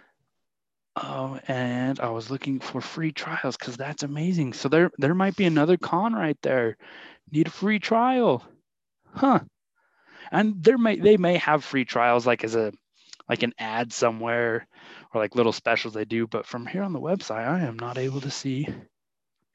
Oh, 0.97 1.39
and 1.49 2.01
I 2.01 2.11
was 2.11 2.31
looking 2.31 2.61
for 2.61 2.81
free 2.81 3.13
trials 3.13 3.57
because 3.57 3.77
that's 3.77 4.03
amazing. 4.03 4.53
So 4.55 4.69
there, 4.69 4.91
there 4.99 5.15
might 5.15 5.37
be 5.37 5.45
another 5.45 5.77
con 5.77 6.15
right 6.15 6.39
there. 6.43 6.77
Need 7.31 7.49
a 7.49 7.51
free 7.51 7.79
trial, 7.79 8.45
huh? 9.17 9.41
And 10.31 10.63
there 10.63 10.79
may 10.79 10.97
they 10.97 11.17
may 11.17 11.37
have 11.39 11.65
free 11.65 11.85
trials 11.85 12.27
like 12.27 12.45
as 12.45 12.55
a 12.57 12.73
like 13.29 13.43
an 13.43 13.55
ad 13.59 13.93
somewhere 13.93 14.67
or 15.15 15.21
like 15.21 15.35
little 15.37 15.53
specials 15.53 15.95
they 15.95 16.05
do. 16.05 16.27
But 16.27 16.47
from 16.47 16.67
here 16.67 16.83
on 16.83 16.93
the 16.93 17.01
website, 17.01 17.47
I 17.49 17.61
am 17.61 17.79
not 17.79 17.99
able 17.99 18.21
to 18.23 18.31
see 18.31 18.69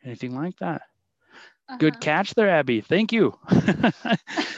anything 0.03 0.35
like 0.35 0.57
that. 0.59 0.83
Good 1.79 1.99
catch 2.01 2.33
there, 2.35 2.49
Abby. 2.49 2.81
Thank 2.81 3.11
you. 3.13 3.37
Uh-huh. 3.47 4.15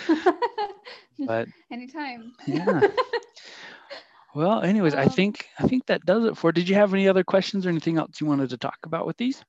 but 1.27 1.47
Anytime. 1.71 2.33
yeah. 2.47 2.81
Well, 4.35 4.61
anyways, 4.61 4.95
I 4.95 5.05
Um, 5.05 5.09
think 5.09 5.47
I 5.59 5.67
think 5.67 5.85
that 5.87 6.05
does 6.05 6.25
it 6.25 6.37
for. 6.37 6.51
Did 6.51 6.67
you 6.69 6.75
have 6.75 6.93
any 6.93 7.07
other 7.07 7.23
questions 7.23 7.65
or 7.65 7.69
anything 7.69 7.97
else 7.97 8.19
you 8.21 8.27
wanted 8.27 8.49
to 8.49 8.57
talk 8.57 8.77
about 8.83 9.05
with 9.05 9.17
these? 9.17 9.43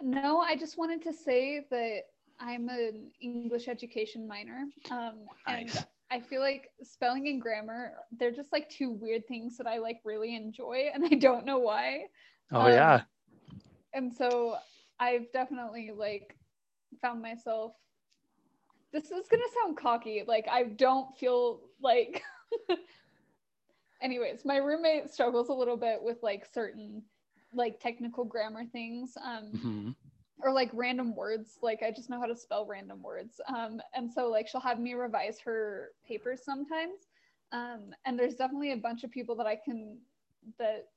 No, 0.00 0.40
I 0.40 0.56
just 0.56 0.78
wanted 0.78 1.02
to 1.02 1.12
say 1.12 1.64
that 1.70 2.02
I'm 2.40 2.68
an 2.68 3.10
English 3.20 3.68
education 3.68 4.16
minor. 4.16 4.64
Um, 4.90 5.26
Nice. 5.46 5.76
And 5.76 5.86
I 6.10 6.20
feel 6.20 6.40
like 6.40 6.70
spelling 6.82 7.28
and 7.28 7.40
grammar, 7.40 7.92
they're 8.18 8.30
just 8.30 8.52
like 8.52 8.68
two 8.68 8.90
weird 8.90 9.26
things 9.26 9.56
that 9.56 9.66
I 9.66 9.78
like 9.78 10.00
really 10.04 10.34
enjoy, 10.34 10.90
and 10.92 11.04
I 11.04 11.14
don't 11.16 11.44
know 11.46 11.58
why. 11.58 12.04
Oh 12.52 12.66
Um, 12.66 12.72
yeah. 12.72 13.02
And 13.94 14.12
so 14.12 14.56
I've 14.98 15.30
definitely 15.32 15.90
like 15.96 16.36
found 17.00 17.22
myself. 17.22 17.72
This 18.92 19.10
is 19.10 19.28
gonna 19.28 19.42
sound 19.62 19.76
cocky. 19.76 20.22
Like 20.26 20.46
I 20.50 20.64
don't 20.64 21.16
feel 21.16 21.60
like. 21.80 22.22
Anyways, 24.02 24.44
my 24.44 24.56
roommate 24.58 25.10
struggles 25.10 25.48
a 25.48 25.54
little 25.54 25.76
bit 25.76 26.02
with 26.02 26.22
like 26.22 26.44
certain 26.44 27.02
like 27.54 27.80
technical 27.80 28.24
grammar 28.24 28.64
things. 28.66 29.16
Um, 29.24 29.50
Mhm. 29.52 29.94
Or 30.44 30.52
like 30.52 30.70
random 30.74 31.16
words 31.16 31.58
like 31.62 31.82
i 31.82 31.90
just 31.90 32.10
know 32.10 32.20
how 32.20 32.26
to 32.26 32.36
spell 32.36 32.66
random 32.66 33.02
words 33.02 33.40
um, 33.48 33.80
and 33.94 34.12
so 34.12 34.28
like 34.30 34.46
she'll 34.46 34.60
have 34.60 34.78
me 34.78 34.92
revise 34.94 35.38
her 35.40 35.88
papers 36.06 36.42
sometimes 36.44 37.08
um, 37.52 37.90
and 38.04 38.18
there's 38.18 38.34
definitely 38.34 38.72
a 38.72 38.76
bunch 38.76 39.02
of 39.04 39.10
people 39.10 39.34
that 39.34 39.46
i 39.46 39.56
can 39.56 39.96
that 40.58 40.88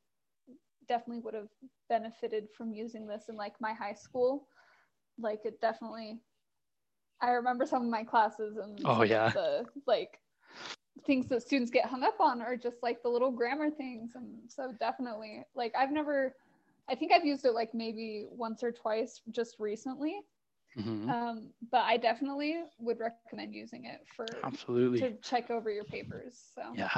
definitely 0.88 1.22
would 1.24 1.34
have 1.34 1.48
benefited 1.90 2.48
from 2.56 2.74
using 2.74 3.08
this 3.08 3.30
in 3.30 3.36
like 3.36 3.54
my 3.60 3.74
high 3.74 3.94
school 3.94 4.48
like 5.18 5.40
it 5.46 5.60
definitely 5.62 6.20
i 7.22 7.32
remember 7.32 7.66
some 7.66 7.84
of 7.84 7.90
my 7.90 8.04
classes 8.04 8.58
and 8.58 8.82
Oh, 8.86 9.04
yeah. 9.04 9.30
the 9.30 9.66
like 9.88 10.20
things 11.06 11.28
that 11.28 11.42
students 11.42 11.72
get 11.72 11.86
hung 11.86 12.04
up 12.04 12.20
on 12.20 12.42
are 12.42 12.58
just 12.58 12.78
like 12.84 13.02
the 13.02 13.10
little 13.10 13.32
grammar 13.32 13.70
things 13.70 14.12
and 14.16 14.40
so 14.48 14.74
definitely 14.80 15.44
like 15.56 15.74
i've 15.78 15.92
never 15.92 16.36
i 16.89 16.95
think 16.95 17.12
i've 17.12 17.26
used 17.26 17.45
it 17.45 17.54
like 17.54 17.73
maybe 17.73 18.26
once 18.30 18.63
or 18.63 18.71
twice 18.71 19.21
just 19.32 19.56
recently 19.60 20.21
Mhm. 20.76 21.15
um, 21.15 21.52
but 21.71 21.82
i 21.84 21.97
definitely 21.97 22.63
would 22.80 23.00
recommend 23.00 23.38
using 23.39 23.69
it 23.69 23.86
for 24.15 24.28
Absolutely. 24.43 25.00
to 25.00 25.12
check 25.21 25.50
over 25.50 25.69
your 25.71 25.86
papers 25.86 26.41
so 26.54 26.63
Yeah. 26.73 26.93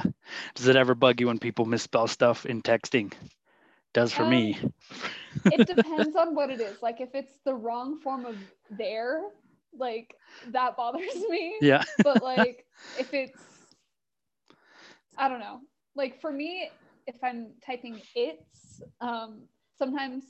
Does 0.56 0.68
it 0.68 0.76
ever 0.76 0.96
bug 0.96 1.20
you 1.20 1.28
when 1.28 1.40
people 1.40 1.66
misspell 1.66 2.08
stuff 2.08 2.46
in 2.46 2.62
texting? 2.62 3.14
Does 3.94 4.14
for 4.14 4.26
me. 4.26 4.58
it 5.50 5.66
depends 5.68 6.16
on 6.16 6.36
what 6.36 6.50
it 6.50 6.62
is 6.62 6.82
like 6.82 7.00
if 7.02 7.16
it's 7.16 7.40
the 7.46 7.54
wrong 7.54 8.00
form 8.00 8.26
of 8.26 8.38
there 8.70 9.24
like 9.78 10.16
that 10.52 10.76
bothers 10.78 11.28
me 11.30 11.54
Yeah. 11.62 11.84
but 12.04 12.24
like 12.24 12.66
if 12.96 13.14
it's 13.14 13.76
i 15.18 15.28
don't 15.28 15.40
know 15.40 15.60
like 15.96 16.20
for 16.22 16.32
me 16.32 16.70
if 17.08 17.16
i'm 17.24 17.52
typing 17.66 18.02
it's 18.16 18.82
um 19.02 19.44
sometimes 19.80 20.26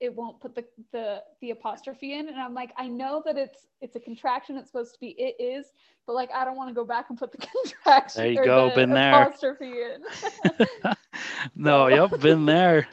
it 0.00 0.14
won't 0.14 0.40
put 0.40 0.54
the 0.56 0.64
the 0.92 1.22
the 1.42 1.50
apostrophe 1.50 2.18
in 2.18 2.28
and 2.28 2.38
i'm 2.38 2.54
like 2.54 2.72
i 2.78 2.88
know 2.88 3.22
that 3.24 3.38
it's 3.38 3.68
it's 3.82 3.96
a 3.96 4.00
contraction 4.00 4.56
it's 4.56 4.70
supposed 4.70 4.94
to 4.94 5.00
be 5.00 5.10
it 5.18 5.36
is 5.42 5.72
but 6.06 6.14
like 6.14 6.30
i 6.34 6.44
don't 6.44 6.56
want 6.56 6.70
to 6.70 6.74
go 6.74 6.84
back 6.84 7.10
and 7.10 7.18
put 7.18 7.32
the 7.32 7.38
contraction 7.64 8.24
There 8.24 8.30
you 8.32 8.38
go, 8.38 8.70
the 8.78 8.86
been 8.86 8.92
there. 8.92 9.28
apostrophe 9.30 9.82
in 9.82 10.02
no, 11.56 11.86
yep, 11.88 12.18
been 12.20 12.46
there. 12.46 12.88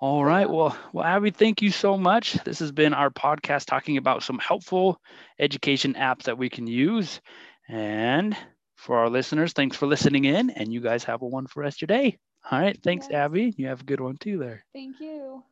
All 0.00 0.24
right. 0.24 0.48
Well, 0.48 0.76
well, 0.92 1.04
Abby, 1.04 1.30
thank 1.30 1.62
you 1.62 1.70
so 1.70 1.96
much. 1.96 2.34
This 2.44 2.60
has 2.60 2.72
been 2.72 2.94
our 2.94 3.10
podcast 3.10 3.66
talking 3.66 3.96
about 3.98 4.22
some 4.22 4.38
helpful 4.38 5.00
education 5.38 5.94
apps 5.94 6.24
that 6.24 6.38
we 6.38 6.50
can 6.50 6.66
use. 6.66 7.20
And 7.68 8.36
for 8.76 8.98
our 8.98 9.08
listeners, 9.10 9.52
thanks 9.52 9.76
for 9.76 9.86
listening 9.86 10.24
in. 10.24 10.50
And 10.50 10.72
you 10.72 10.80
guys 10.80 11.04
have 11.04 11.22
a 11.22 11.26
wonderful 11.28 11.62
rest 11.62 11.82
of 11.82 11.88
your 11.90 11.98
day. 11.98 12.18
All 12.50 12.60
right. 12.60 12.80
Thanks, 12.82 13.08
Yes. 13.08 13.10
Abby. 13.10 13.54
You 13.56 13.66
have 13.68 13.82
a 13.82 13.84
good 13.84 14.00
one 14.00 14.16
too 14.16 14.38
there. 14.38 14.64
thank 14.72 15.00
you 15.00 15.42